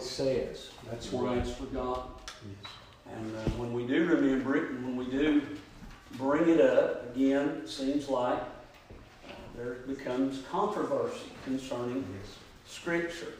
it 0.00 0.04
says. 0.04 0.70
That's 0.90 1.12
why 1.12 1.36
it's 1.36 1.52
forgotten. 1.52 2.10
Yes. 2.26 2.72
And 3.14 3.36
uh, 3.36 3.40
when 3.58 3.72
we 3.72 3.86
do 3.86 4.06
remember 4.06 4.56
it, 4.56 4.70
and 4.70 4.84
when 4.84 4.96
we 4.96 5.06
do 5.10 5.42
bring 6.12 6.48
it 6.48 6.60
up, 6.60 7.14
again, 7.14 7.60
it 7.64 7.68
seems 7.68 8.08
like 8.08 8.38
uh, 8.40 9.32
there 9.56 9.74
becomes 9.86 10.42
controversy 10.50 11.30
concerning 11.44 12.04
Yes. 12.20 12.36
Scripture. 12.66 13.34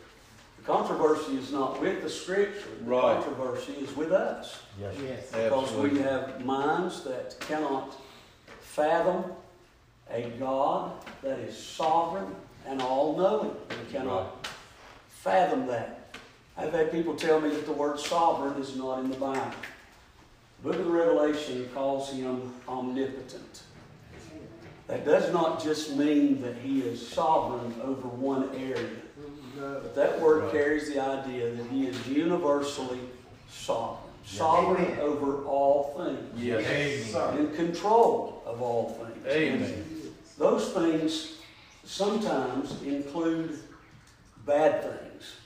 The 0.58 0.64
controversy 0.64 1.36
is 1.38 1.50
not 1.52 1.80
with 1.80 2.02
the 2.02 2.10
Scripture. 2.10 2.68
The 2.80 2.90
Right. 2.90 3.14
controversy 3.22 3.72
is 3.72 3.96
with 3.96 4.12
us. 4.12 4.60
Yes. 4.78 4.94
Yes. 5.02 5.30
Because 5.32 5.72
we 5.72 5.98
have 6.00 6.44
minds 6.44 7.02
that 7.04 7.36
cannot 7.40 7.96
fathom 8.60 9.24
a 10.10 10.28
God 10.38 10.92
that 11.22 11.38
is 11.38 11.56
sovereign 11.56 12.34
and 12.66 12.82
all 12.82 13.16
knowing. 13.16 13.56
We 13.70 13.92
cannot 13.92 14.46
fathom 15.08 15.66
that. 15.68 15.99
I've 16.60 16.72
had 16.72 16.92
people 16.92 17.14
tell 17.14 17.40
me 17.40 17.48
that 17.50 17.64
the 17.64 17.72
word 17.72 17.98
sovereign 17.98 18.60
is 18.60 18.76
not 18.76 18.98
in 19.00 19.10
the 19.10 19.16
Bible. 19.16 19.50
The 20.62 20.68
book 20.68 20.78
of 20.78 20.84
the 20.84 20.90
Revelation 20.90 21.68
calls 21.72 22.12
him 22.12 22.52
omnipotent. 22.68 23.62
That 24.86 25.06
does 25.06 25.32
not 25.32 25.62
just 25.62 25.96
mean 25.96 26.42
that 26.42 26.56
he 26.56 26.80
is 26.82 27.06
sovereign 27.06 27.74
over 27.82 28.08
one 28.08 28.50
area. 28.54 28.90
But 29.58 29.94
that 29.94 30.20
word 30.20 30.52
carries 30.52 30.92
the 30.92 31.00
idea 31.00 31.54
that 31.54 31.66
he 31.70 31.86
is 31.86 32.06
universally 32.06 33.00
sovereign. 33.48 34.10
Sovereign 34.24 34.84
Amen. 34.84 34.98
over 35.00 35.44
all 35.44 35.94
things. 35.96 36.42
Yes. 36.42 37.12
Yes. 37.12 37.38
In 37.38 37.54
control 37.54 38.42
of 38.44 38.60
all 38.60 38.90
things. 38.90 39.26
Amen. 39.26 39.84
Those 40.36 40.72
things 40.72 41.38
sometimes 41.84 42.82
include 42.82 43.58
bad 44.46 44.82
things, 44.82 45.36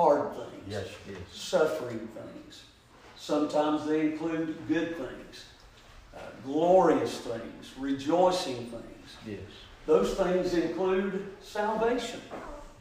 hard 0.00 0.32
things, 0.34 0.64
Yes. 0.68 0.86
Yes. 1.08 1.18
suffering 1.32 2.08
things. 2.14 2.64
Sometimes 3.16 3.86
they 3.86 4.00
include 4.00 4.56
good 4.66 4.96
things, 4.96 5.44
uh, 6.14 6.18
glorious 6.44 7.18
things, 7.18 7.72
rejoicing 7.78 8.66
things. 8.70 9.16
Yes. 9.26 9.40
Those 9.86 10.14
things 10.14 10.54
include 10.54 11.26
salvation. 11.42 12.20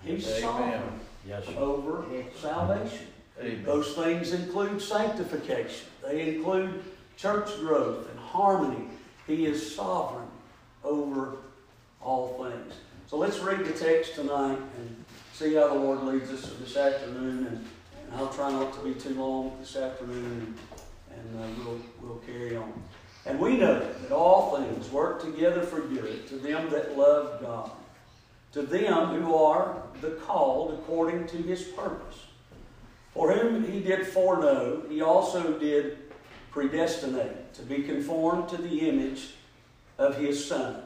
He's 0.02 0.28
Amen. 0.28 0.42
sovereign 0.42 1.00
Yes. 1.28 1.44
over 1.58 2.06
salvation. 2.40 3.08
Amen. 3.40 3.64
Those 3.66 3.94
things 3.96 4.32
include 4.34 4.82
sanctification. 4.82 5.88
They 6.02 6.36
include 6.36 6.84
church 7.18 7.50
growth 7.60 8.10
and 8.10 8.20
harmony. 8.20 8.88
He 9.28 9.46
is 9.46 9.76
sovereign 9.76 10.28
over 10.84 11.34
all 12.02 12.46
things. 12.50 12.74
So 13.08 13.18
let's 13.18 13.40
read 13.40 13.66
the 13.66 13.74
text 13.74 14.16
tonight 14.16 14.58
and 14.78 15.06
see 15.40 15.54
how 15.54 15.70
the 15.70 15.74
Lord 15.74 16.04
leads 16.04 16.30
us 16.32 16.52
this 16.60 16.76
afternoon. 16.76 17.48
And, 17.48 17.66
and 18.12 18.16
I'll 18.18 18.28
try 18.28 18.52
not 18.52 18.74
to 18.74 18.80
be 18.84 18.94
too 18.94 19.14
long 19.14 19.56
this 19.62 19.78
afternoon, 19.78 20.26
and, 20.26 21.18
and 21.18 21.42
uh, 21.42 21.64
we'll, 21.64 21.80
we'll 22.02 22.18
carry 22.18 22.58
on. 22.58 22.74
And 23.26 23.40
we 23.40 23.56
know 23.56 23.80
that 23.80 24.12
all 24.12 24.58
things 24.58 24.92
work 24.92 25.24
together 25.24 25.62
for 25.62 25.80
good 25.80 26.28
to 26.28 26.36
them 26.36 26.70
that 26.72 26.98
love 26.98 27.40
God, 27.40 27.72
to 28.52 28.64
them 28.64 29.22
who 29.22 29.34
are 29.34 29.82
the 30.02 30.12
called 30.12 30.74
according 30.74 31.28
to 31.28 31.38
his 31.38 31.64
purpose. 31.64 32.26
For 33.14 33.32
whom 33.32 33.64
he 33.64 33.80
did 33.80 34.06
foreknow, 34.08 34.84
he 34.90 35.02
also 35.02 35.58
did 35.58 36.00
predestinate 36.52 37.54
to 37.54 37.62
be 37.62 37.84
conformed 37.84 38.50
to 38.50 38.58
the 38.58 38.90
image 38.90 39.36
of 39.98 40.18
his 40.18 40.46
Son, 40.46 40.82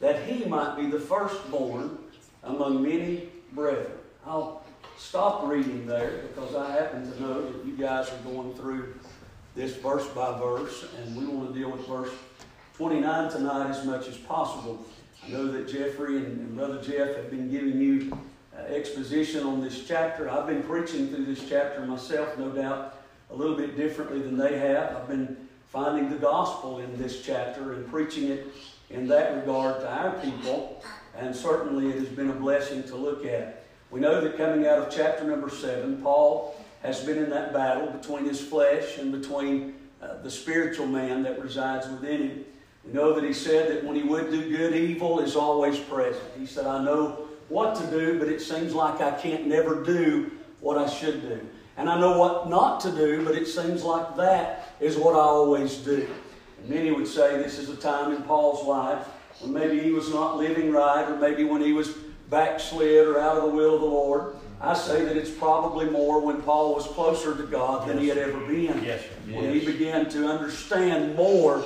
that 0.00 0.22
he 0.22 0.46
might 0.46 0.76
be 0.76 0.86
the 0.86 1.00
firstborn 1.00 1.98
among 2.42 2.82
many 2.82 3.28
brethren. 3.54 3.92
I'll 4.26 4.64
stop 4.96 5.46
reading 5.46 5.86
there 5.86 6.22
because 6.28 6.54
I 6.54 6.72
happen 6.72 7.10
to 7.10 7.20
know 7.20 7.50
that 7.50 7.64
you 7.64 7.76
guys 7.76 8.10
are 8.10 8.30
going 8.30 8.54
through 8.54 8.94
this 9.54 9.76
verse 9.76 10.06
by 10.08 10.38
verse, 10.38 10.86
and 10.98 11.16
we 11.16 11.26
want 11.26 11.52
to 11.52 11.58
deal 11.58 11.70
with 11.70 11.86
verse 11.86 12.10
29 12.76 13.30
tonight 13.30 13.70
as 13.70 13.84
much 13.84 14.08
as 14.08 14.16
possible. 14.16 14.84
I 15.24 15.30
know 15.30 15.46
that 15.52 15.68
Jeffrey 15.68 16.16
and, 16.16 16.26
and 16.26 16.56
Brother 16.56 16.82
Jeff 16.82 17.16
have 17.16 17.30
been 17.30 17.50
giving 17.50 17.78
you 17.80 18.18
uh, 18.56 18.62
exposition 18.62 19.44
on 19.44 19.60
this 19.60 19.86
chapter. 19.86 20.30
I've 20.30 20.46
been 20.46 20.62
preaching 20.62 21.08
through 21.08 21.26
this 21.26 21.48
chapter 21.48 21.84
myself, 21.84 22.38
no 22.38 22.50
doubt, 22.50 22.98
a 23.30 23.34
little 23.34 23.56
bit 23.56 23.76
differently 23.76 24.20
than 24.20 24.36
they 24.36 24.58
have. 24.58 24.96
I've 24.96 25.08
been 25.08 25.36
finding 25.68 26.10
the 26.10 26.16
gospel 26.16 26.78
in 26.80 26.98
this 26.98 27.22
chapter 27.22 27.74
and 27.74 27.88
preaching 27.90 28.28
it 28.28 28.46
in 28.90 29.06
that 29.08 29.36
regard 29.36 29.80
to 29.80 29.90
our 29.90 30.12
people, 30.20 30.82
and 31.16 31.34
certainly 31.34 31.90
it 31.90 31.98
has 31.98 32.08
been 32.08 32.30
a 32.30 32.34
blessing 32.34 32.82
to 32.84 32.96
look 32.96 33.24
at. 33.24 33.64
We 33.90 34.00
know 34.00 34.20
that 34.20 34.36
coming 34.36 34.66
out 34.66 34.78
of 34.78 34.94
chapter 34.94 35.24
number 35.24 35.50
7, 35.50 36.00
Paul 36.02 36.56
has 36.82 37.04
been 37.04 37.18
in 37.18 37.30
that 37.30 37.52
battle 37.52 37.88
between 37.88 38.24
his 38.24 38.40
flesh 38.40 38.98
and 38.98 39.12
between 39.12 39.74
uh, 40.00 40.22
the 40.22 40.30
spiritual 40.30 40.86
man 40.86 41.22
that 41.24 41.40
resides 41.40 41.86
within 41.88 42.22
him. 42.22 42.44
We 42.84 42.92
know 42.92 43.14
that 43.14 43.22
he 43.22 43.32
said 43.32 43.70
that 43.70 43.84
when 43.84 43.94
he 43.94 44.02
would 44.02 44.30
do 44.30 44.50
good, 44.50 44.74
evil 44.74 45.20
is 45.20 45.36
always 45.36 45.78
present. 45.78 46.24
He 46.38 46.46
said, 46.46 46.66
I 46.66 46.82
know 46.82 47.28
what 47.48 47.76
to 47.76 47.86
do, 47.90 48.18
but 48.18 48.28
it 48.28 48.40
seems 48.40 48.74
like 48.74 49.00
I 49.00 49.12
can't 49.12 49.46
never 49.46 49.84
do 49.84 50.32
what 50.60 50.78
I 50.78 50.88
should 50.88 51.22
do. 51.22 51.40
And 51.76 51.88
I 51.88 52.00
know 52.00 52.18
what 52.18 52.48
not 52.48 52.80
to 52.80 52.90
do, 52.90 53.24
but 53.24 53.34
it 53.34 53.46
seems 53.46 53.82
like 53.82 54.16
that 54.16 54.74
is 54.80 54.96
what 54.96 55.14
I 55.14 55.18
always 55.18 55.76
do. 55.76 56.08
And 56.58 56.68
many 56.68 56.90
would 56.90 57.06
say 57.06 57.36
this 57.36 57.58
is 57.58 57.68
a 57.68 57.76
time 57.76 58.12
in 58.12 58.22
Paul's 58.22 58.66
life 58.66 59.06
when 59.42 59.52
maybe 59.52 59.80
he 59.80 59.90
was 59.90 60.10
not 60.10 60.38
living 60.38 60.72
right, 60.72 61.08
or 61.08 61.16
maybe 61.16 61.44
when 61.44 61.60
he 61.60 61.72
was 61.72 61.90
backslid 62.30 63.06
or 63.06 63.20
out 63.20 63.36
of 63.36 63.42
the 63.44 63.50
will 63.50 63.74
of 63.74 63.80
the 63.80 63.86
Lord. 63.86 64.34
I 64.60 64.74
say 64.74 65.04
that 65.04 65.16
it's 65.16 65.30
probably 65.30 65.86
more 65.86 66.20
when 66.20 66.40
Paul 66.40 66.74
was 66.74 66.86
closer 66.86 67.36
to 67.36 67.42
God 67.42 67.88
than 67.88 67.98
he 67.98 68.08
had 68.08 68.18
ever 68.18 68.38
been. 68.46 68.82
Yes. 68.82 69.02
When 69.28 69.52
he 69.52 69.64
began 69.64 70.08
to 70.10 70.28
understand 70.28 71.16
more 71.16 71.64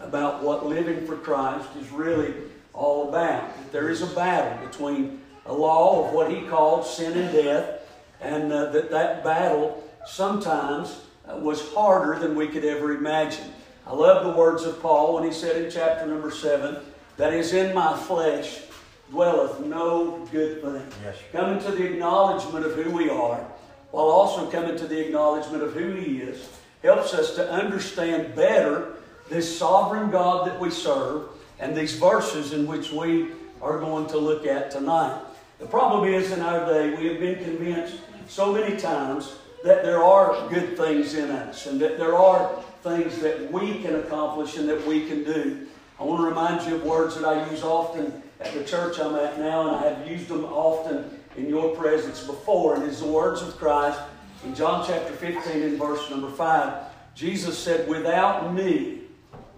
about 0.00 0.42
what 0.42 0.66
living 0.66 1.06
for 1.06 1.16
Christ 1.16 1.68
is 1.78 1.90
really 1.90 2.32
all 2.72 3.10
about. 3.10 3.54
That 3.54 3.72
there 3.72 3.90
is 3.90 4.00
a 4.00 4.06
battle 4.06 4.66
between 4.66 5.20
a 5.44 5.52
law 5.52 6.06
of 6.06 6.14
what 6.14 6.30
he 6.30 6.42
called 6.42 6.86
sin 6.86 7.16
and 7.18 7.32
death, 7.32 7.80
and 8.20 8.52
uh, 8.52 8.70
that 8.70 8.90
that 8.90 9.22
battle 9.22 9.84
sometimes 10.06 11.00
uh, 11.26 11.36
was 11.36 11.72
harder 11.72 12.18
than 12.18 12.34
we 12.34 12.48
could 12.48 12.64
ever 12.64 12.96
imagine. 12.96 13.52
I 13.86 13.92
love 13.92 14.24
the 14.24 14.38
words 14.38 14.64
of 14.64 14.80
Paul 14.80 15.14
when 15.14 15.24
he 15.24 15.32
said 15.32 15.62
in 15.62 15.70
chapter 15.70 16.06
number 16.06 16.30
7, 16.30 16.76
that 17.18 17.34
is 17.34 17.52
in 17.52 17.74
my 17.74 17.96
flesh 17.96 18.62
dwelleth 19.10 19.60
no 19.60 20.26
good 20.32 20.62
thing. 20.62 20.86
Yes. 21.04 21.16
Coming 21.32 21.58
to 21.60 21.72
the 21.72 21.84
acknowledgement 21.84 22.64
of 22.64 22.74
who 22.74 22.90
we 22.90 23.10
are, 23.10 23.44
while 23.90 24.06
also 24.06 24.50
coming 24.50 24.76
to 24.76 24.86
the 24.86 25.06
acknowledgement 25.06 25.62
of 25.62 25.74
who 25.74 25.92
He 25.92 26.18
is, 26.18 26.48
helps 26.82 27.12
us 27.12 27.34
to 27.34 27.50
understand 27.50 28.34
better 28.34 28.94
this 29.28 29.58
sovereign 29.58 30.10
God 30.10 30.46
that 30.46 30.58
we 30.58 30.70
serve 30.70 31.28
and 31.58 31.76
these 31.76 31.98
verses 31.98 32.52
in 32.52 32.66
which 32.66 32.92
we 32.92 33.28
are 33.60 33.78
going 33.78 34.06
to 34.06 34.18
look 34.18 34.46
at 34.46 34.70
tonight. 34.70 35.20
The 35.58 35.66
problem 35.66 36.08
is 36.08 36.30
in 36.30 36.40
our 36.40 36.64
day, 36.66 36.94
we 36.94 37.08
have 37.08 37.18
been 37.18 37.42
convinced 37.42 37.96
so 38.28 38.52
many 38.52 38.76
times 38.76 39.34
that 39.64 39.82
there 39.82 40.04
are 40.04 40.48
good 40.48 40.76
things 40.76 41.14
in 41.14 41.30
us 41.30 41.66
and 41.66 41.80
that 41.80 41.98
there 41.98 42.14
are 42.14 42.62
things 42.84 43.18
that 43.18 43.50
we 43.50 43.82
can 43.82 43.96
accomplish 43.96 44.56
and 44.56 44.68
that 44.68 44.86
we 44.86 45.06
can 45.06 45.24
do. 45.24 45.67
I 46.00 46.04
want 46.04 46.20
to 46.20 46.26
remind 46.26 46.68
you 46.68 46.76
of 46.76 46.84
words 46.84 47.16
that 47.16 47.24
I 47.24 47.50
use 47.50 47.62
often 47.62 48.22
at 48.40 48.54
the 48.54 48.62
church 48.62 49.00
I'm 49.00 49.16
at 49.16 49.38
now, 49.38 49.68
and 49.68 49.70
I 49.76 49.88
have 49.88 50.08
used 50.08 50.28
them 50.28 50.44
often 50.44 51.18
in 51.36 51.48
your 51.48 51.74
presence 51.74 52.24
before, 52.24 52.76
and 52.76 52.84
it's 52.84 53.00
the 53.00 53.08
words 53.08 53.42
of 53.42 53.56
Christ 53.56 53.98
in 54.44 54.54
John 54.54 54.84
chapter 54.86 55.12
15 55.12 55.62
and 55.62 55.78
verse 55.78 56.08
number 56.08 56.30
5. 56.30 56.84
Jesus 57.14 57.58
said, 57.58 57.88
Without 57.88 58.54
me, 58.54 59.00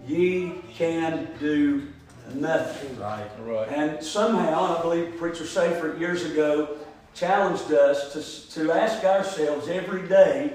ye 0.06 0.54
can 0.72 1.28
do 1.38 1.88
nothing. 2.34 2.98
Right. 2.98 3.30
Right. 3.42 3.68
And 3.68 4.02
somehow, 4.02 4.78
I 4.78 4.82
believe 4.82 5.18
Preacher 5.18 5.46
Safer 5.46 5.96
years 5.98 6.24
ago 6.24 6.78
challenged 7.14 7.70
us 7.72 8.14
to, 8.14 8.60
to 8.60 8.72
ask 8.72 9.04
ourselves 9.04 9.68
every 9.68 10.08
day 10.08 10.54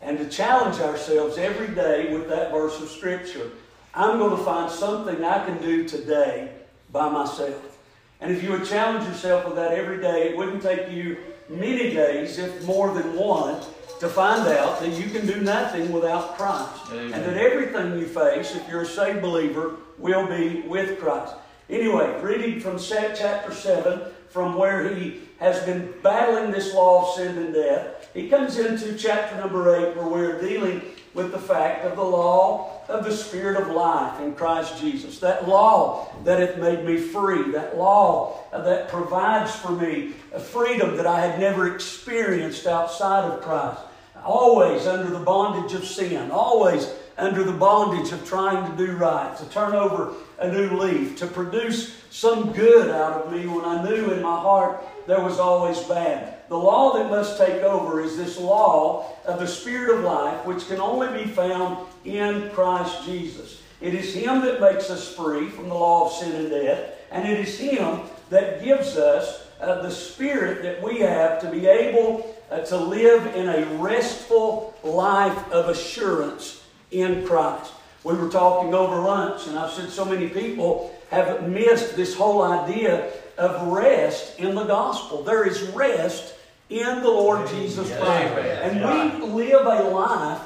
and 0.00 0.16
to 0.16 0.28
challenge 0.28 0.80
ourselves 0.80 1.36
every 1.36 1.74
day 1.74 2.12
with 2.12 2.28
that 2.30 2.50
verse 2.50 2.80
of 2.80 2.88
Scripture. 2.88 3.50
I'm 3.94 4.18
going 4.18 4.36
to 4.36 4.44
find 4.44 4.70
something 4.70 5.24
I 5.24 5.44
can 5.44 5.60
do 5.62 5.88
today 5.88 6.52
by 6.92 7.08
myself. 7.08 7.78
And 8.20 8.32
if 8.32 8.42
you 8.42 8.50
would 8.50 8.64
challenge 8.64 9.06
yourself 9.06 9.44
with 9.46 9.56
that 9.56 9.72
every 9.72 10.00
day, 10.00 10.28
it 10.28 10.36
wouldn't 10.36 10.62
take 10.62 10.90
you 10.90 11.16
many 11.48 11.90
days, 11.90 12.38
if 12.38 12.64
more 12.64 12.92
than 12.92 13.14
one, 13.14 13.60
to 14.00 14.08
find 14.08 14.46
out 14.48 14.80
that 14.80 14.90
you 14.90 15.08
can 15.10 15.26
do 15.26 15.40
nothing 15.40 15.92
without 15.92 16.36
Christ. 16.36 16.90
Amen. 16.90 17.12
And 17.12 17.24
that 17.24 17.36
everything 17.36 17.98
you 17.98 18.06
face, 18.06 18.54
if 18.54 18.68
you're 18.68 18.82
a 18.82 18.86
saved 18.86 19.22
believer, 19.22 19.76
will 19.98 20.26
be 20.26 20.60
with 20.62 21.00
Christ. 21.00 21.34
Anyway, 21.68 22.20
reading 22.22 22.60
from 22.60 22.78
chapter 22.78 23.52
7, 23.52 24.00
from 24.30 24.56
where 24.56 24.94
he 24.94 25.20
has 25.38 25.62
been 25.64 25.92
battling 26.02 26.50
this 26.50 26.74
law 26.74 27.08
of 27.08 27.16
sin 27.16 27.36
and 27.38 27.54
death, 27.54 28.08
he 28.14 28.28
comes 28.28 28.58
into 28.58 28.96
chapter 28.96 29.36
number 29.36 29.74
8, 29.74 29.96
where 29.96 30.08
we're 30.08 30.40
dealing 30.40 30.82
with 31.14 31.32
the 31.32 31.38
fact 31.38 31.84
of 31.84 31.96
the 31.96 32.04
law 32.04 32.80
of 32.88 33.04
the 33.04 33.14
Spirit 33.14 33.60
of 33.60 33.68
life 33.68 34.20
in 34.20 34.34
Christ 34.34 34.80
Jesus. 34.80 35.18
That 35.18 35.48
law 35.48 36.08
that 36.24 36.40
hath 36.40 36.58
made 36.58 36.84
me 36.84 36.96
free. 36.98 37.52
That 37.52 37.76
law 37.76 38.40
that 38.52 38.88
provides 38.88 39.54
for 39.54 39.72
me 39.72 40.14
a 40.32 40.40
freedom 40.40 40.96
that 40.96 41.06
I 41.06 41.20
had 41.20 41.38
never 41.38 41.74
experienced 41.74 42.66
outside 42.66 43.24
of 43.24 43.42
Christ. 43.42 43.80
Always 44.24 44.86
under 44.86 45.10
the 45.10 45.24
bondage 45.24 45.74
of 45.74 45.84
sin. 45.84 46.30
Always 46.30 46.90
under 47.18 47.42
the 47.42 47.52
bondage 47.52 48.12
of 48.12 48.24
trying 48.26 48.70
to 48.70 48.86
do 48.86 48.92
right, 48.92 49.36
to 49.36 49.44
turn 49.50 49.74
over 49.74 50.14
a 50.38 50.50
new 50.50 50.70
leaf, 50.78 51.16
to 51.18 51.26
produce 51.26 52.00
some 52.10 52.52
good 52.52 52.90
out 52.90 53.22
of 53.22 53.32
me 53.32 53.46
when 53.46 53.64
I 53.64 53.82
knew 53.82 54.12
in 54.12 54.22
my 54.22 54.38
heart 54.38 54.82
there 55.06 55.20
was 55.20 55.38
always 55.38 55.78
bad. 55.80 56.37
The 56.48 56.56
law 56.56 56.94
that 56.94 57.10
must 57.10 57.36
take 57.36 57.62
over 57.62 58.00
is 58.00 58.16
this 58.16 58.38
law 58.38 59.14
of 59.26 59.38
the 59.38 59.46
Spirit 59.46 59.98
of 59.98 60.04
life, 60.04 60.46
which 60.46 60.66
can 60.66 60.80
only 60.80 61.22
be 61.22 61.30
found 61.30 61.86
in 62.04 62.50
Christ 62.50 63.04
Jesus. 63.04 63.60
It 63.82 63.94
is 63.94 64.14
Him 64.14 64.40
that 64.42 64.60
makes 64.60 64.88
us 64.88 65.14
free 65.14 65.50
from 65.50 65.68
the 65.68 65.74
law 65.74 66.06
of 66.06 66.12
sin 66.12 66.34
and 66.34 66.50
death, 66.50 66.94
and 67.10 67.28
it 67.28 67.38
is 67.46 67.58
Him 67.58 68.00
that 68.30 68.64
gives 68.64 68.96
us 68.96 69.46
uh, 69.60 69.82
the 69.82 69.90
Spirit 69.90 70.62
that 70.62 70.82
we 70.82 71.00
have 71.00 71.40
to 71.42 71.50
be 71.50 71.66
able 71.66 72.34
uh, 72.50 72.60
to 72.60 72.76
live 72.78 73.34
in 73.34 73.48
a 73.48 73.66
restful 73.76 74.74
life 74.82 75.52
of 75.52 75.68
assurance 75.68 76.64
in 76.90 77.26
Christ. 77.26 77.72
We 78.04 78.14
were 78.14 78.30
talking 78.30 78.72
over 78.72 79.00
lunch, 79.00 79.46
and 79.48 79.58
I've 79.58 79.72
said 79.72 79.90
so 79.90 80.04
many 80.06 80.28
people 80.28 80.94
have 81.10 81.46
missed 81.46 81.94
this 81.94 82.16
whole 82.16 82.42
idea 82.42 83.12
of 83.36 83.68
rest 83.68 84.38
in 84.38 84.54
the 84.54 84.64
gospel. 84.64 85.22
There 85.22 85.46
is 85.46 85.62
rest 85.70 86.34
in 86.70 87.02
the 87.02 87.08
Lord 87.08 87.48
Jesus 87.48 87.88
Christ. 87.96 88.34
And 88.62 89.34
we 89.34 89.44
live 89.52 89.66
a 89.66 89.88
life 89.90 90.42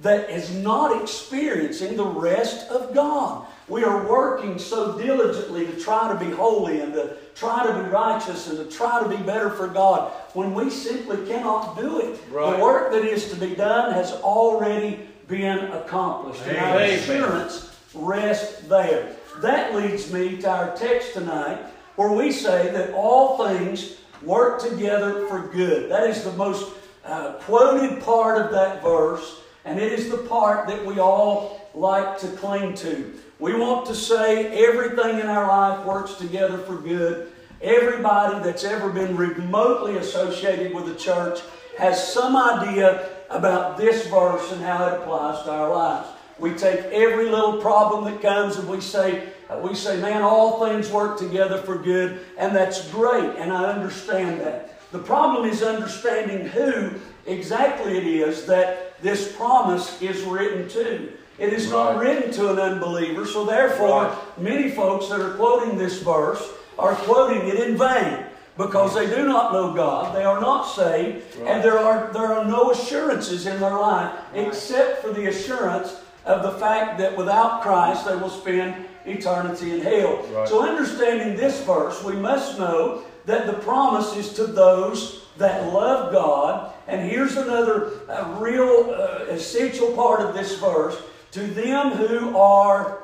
that 0.00 0.28
is 0.30 0.54
not 0.54 1.02
experiencing 1.02 1.96
the 1.96 2.04
rest 2.04 2.68
of 2.70 2.94
God. 2.94 3.46
We 3.68 3.82
are 3.82 4.06
working 4.06 4.58
so 4.58 4.96
diligently 4.96 5.66
to 5.66 5.72
try 5.80 6.12
to 6.12 6.24
be 6.24 6.30
holy 6.30 6.80
and 6.80 6.92
to 6.92 7.16
try 7.34 7.66
to 7.66 7.82
be 7.82 7.88
righteous 7.88 8.48
and 8.48 8.58
to 8.58 8.64
try 8.76 9.02
to 9.02 9.08
be 9.08 9.16
better 9.24 9.50
for 9.50 9.66
God 9.66 10.12
when 10.34 10.54
we 10.54 10.70
simply 10.70 11.26
cannot 11.26 11.76
do 11.76 12.00
it. 12.00 12.20
Right. 12.30 12.56
The 12.56 12.62
work 12.62 12.92
that 12.92 13.04
is 13.04 13.30
to 13.30 13.36
be 13.36 13.54
done 13.54 13.92
has 13.92 14.12
already 14.12 15.08
been 15.26 15.58
accomplished. 15.72 16.42
And 16.46 16.56
our 16.58 16.78
assurance 16.78 17.74
rests 17.92 18.60
there. 18.68 19.16
That 19.38 19.74
leads 19.74 20.12
me 20.12 20.36
to 20.42 20.48
our 20.48 20.76
text 20.76 21.14
tonight 21.14 21.58
where 21.96 22.12
we 22.12 22.30
say 22.30 22.70
that 22.70 22.92
all 22.92 23.46
things 23.48 23.96
work 24.22 24.60
together 24.60 25.26
for 25.28 25.48
good. 25.48 25.90
That 25.90 26.08
is 26.08 26.24
the 26.24 26.32
most 26.32 26.72
uh, 27.04 27.32
quoted 27.40 28.02
part 28.02 28.44
of 28.44 28.50
that 28.52 28.82
verse, 28.82 29.40
and 29.64 29.78
it 29.78 29.92
is 29.92 30.10
the 30.10 30.18
part 30.18 30.66
that 30.68 30.84
we 30.84 30.98
all 30.98 31.70
like 31.74 32.18
to 32.20 32.28
cling 32.28 32.74
to. 32.74 33.14
We 33.38 33.54
want 33.54 33.86
to 33.86 33.94
say 33.94 34.64
everything 34.64 35.20
in 35.20 35.26
our 35.26 35.46
life 35.46 35.84
works 35.86 36.14
together 36.14 36.58
for 36.58 36.76
good. 36.76 37.32
Everybody 37.60 38.42
that's 38.42 38.64
ever 38.64 38.90
been 38.90 39.16
remotely 39.16 39.98
associated 39.98 40.74
with 40.74 40.86
the 40.86 40.94
church 40.94 41.40
has 41.78 42.12
some 42.12 42.36
idea 42.36 43.10
about 43.28 43.76
this 43.76 44.06
verse 44.06 44.50
and 44.52 44.62
how 44.62 44.86
it 44.88 44.94
applies 44.94 45.42
to 45.44 45.50
our 45.50 45.70
lives. 45.70 46.08
We 46.38 46.54
take 46.54 46.80
every 46.86 47.28
little 47.28 47.60
problem 47.60 48.04
that 48.04 48.22
comes 48.22 48.56
and 48.56 48.68
we 48.68 48.80
say, 48.80 49.28
Uh, 49.48 49.58
we 49.58 49.74
say, 49.74 50.00
man, 50.00 50.22
all 50.22 50.64
things 50.66 50.90
work 50.90 51.18
together 51.18 51.58
for 51.58 51.78
good, 51.78 52.20
and 52.36 52.54
that's 52.54 52.90
great, 52.90 53.36
and 53.36 53.52
I 53.52 53.66
understand 53.66 54.40
that. 54.40 54.80
The 54.92 54.98
problem 54.98 55.48
is 55.48 55.62
understanding 55.62 56.46
who 56.46 56.90
exactly 57.26 57.96
it 57.96 58.06
is 58.06 58.46
that 58.46 59.00
this 59.02 59.34
promise 59.36 60.00
is 60.00 60.22
written 60.22 60.68
to. 60.70 61.12
It 61.38 61.52
is 61.52 61.66
right. 61.66 61.94
not 61.94 61.98
written 61.98 62.32
to 62.32 62.52
an 62.52 62.58
unbeliever, 62.58 63.26
so 63.26 63.44
therefore, 63.44 64.04
right. 64.04 64.38
many 64.40 64.70
folks 64.70 65.08
that 65.08 65.20
are 65.20 65.34
quoting 65.34 65.76
this 65.76 66.02
verse 66.02 66.48
are 66.78 66.94
quoting 66.94 67.48
it 67.48 67.60
in 67.68 67.76
vain 67.76 68.24
because 68.56 68.94
they 68.94 69.06
do 69.06 69.26
not 69.26 69.52
know 69.52 69.74
God, 69.74 70.16
they 70.16 70.24
are 70.24 70.40
not 70.40 70.62
saved, 70.64 71.36
right. 71.36 71.48
and 71.48 71.62
there 71.62 71.78
are, 71.78 72.10
there 72.12 72.32
are 72.32 72.44
no 72.44 72.70
assurances 72.70 73.46
in 73.46 73.60
their 73.60 73.78
life 73.78 74.18
except 74.34 75.02
for 75.02 75.12
the 75.12 75.26
assurance 75.26 76.00
of 76.26 76.42
the 76.42 76.58
fact 76.58 76.98
that 76.98 77.16
without 77.16 77.62
Christ 77.62 78.06
they 78.06 78.16
will 78.16 78.30
spend 78.30 78.84
eternity 79.06 79.72
in 79.72 79.80
hell. 79.80 80.26
Right. 80.32 80.48
So, 80.48 80.62
understanding 80.62 81.36
this 81.36 81.62
verse, 81.62 82.02
we 82.02 82.16
must 82.16 82.58
know 82.58 83.04
that 83.24 83.46
the 83.46 83.54
promise 83.54 84.16
is 84.16 84.32
to 84.34 84.46
those 84.46 85.22
that 85.38 85.72
love 85.72 86.12
God. 86.12 86.72
And 86.88 87.08
here's 87.08 87.36
another 87.36 88.00
uh, 88.08 88.36
real 88.38 88.94
uh, 88.94 89.24
essential 89.28 89.92
part 89.92 90.20
of 90.20 90.34
this 90.34 90.58
verse 90.58 91.00
to 91.32 91.46
them 91.46 91.90
who 91.92 92.36
are 92.36 93.02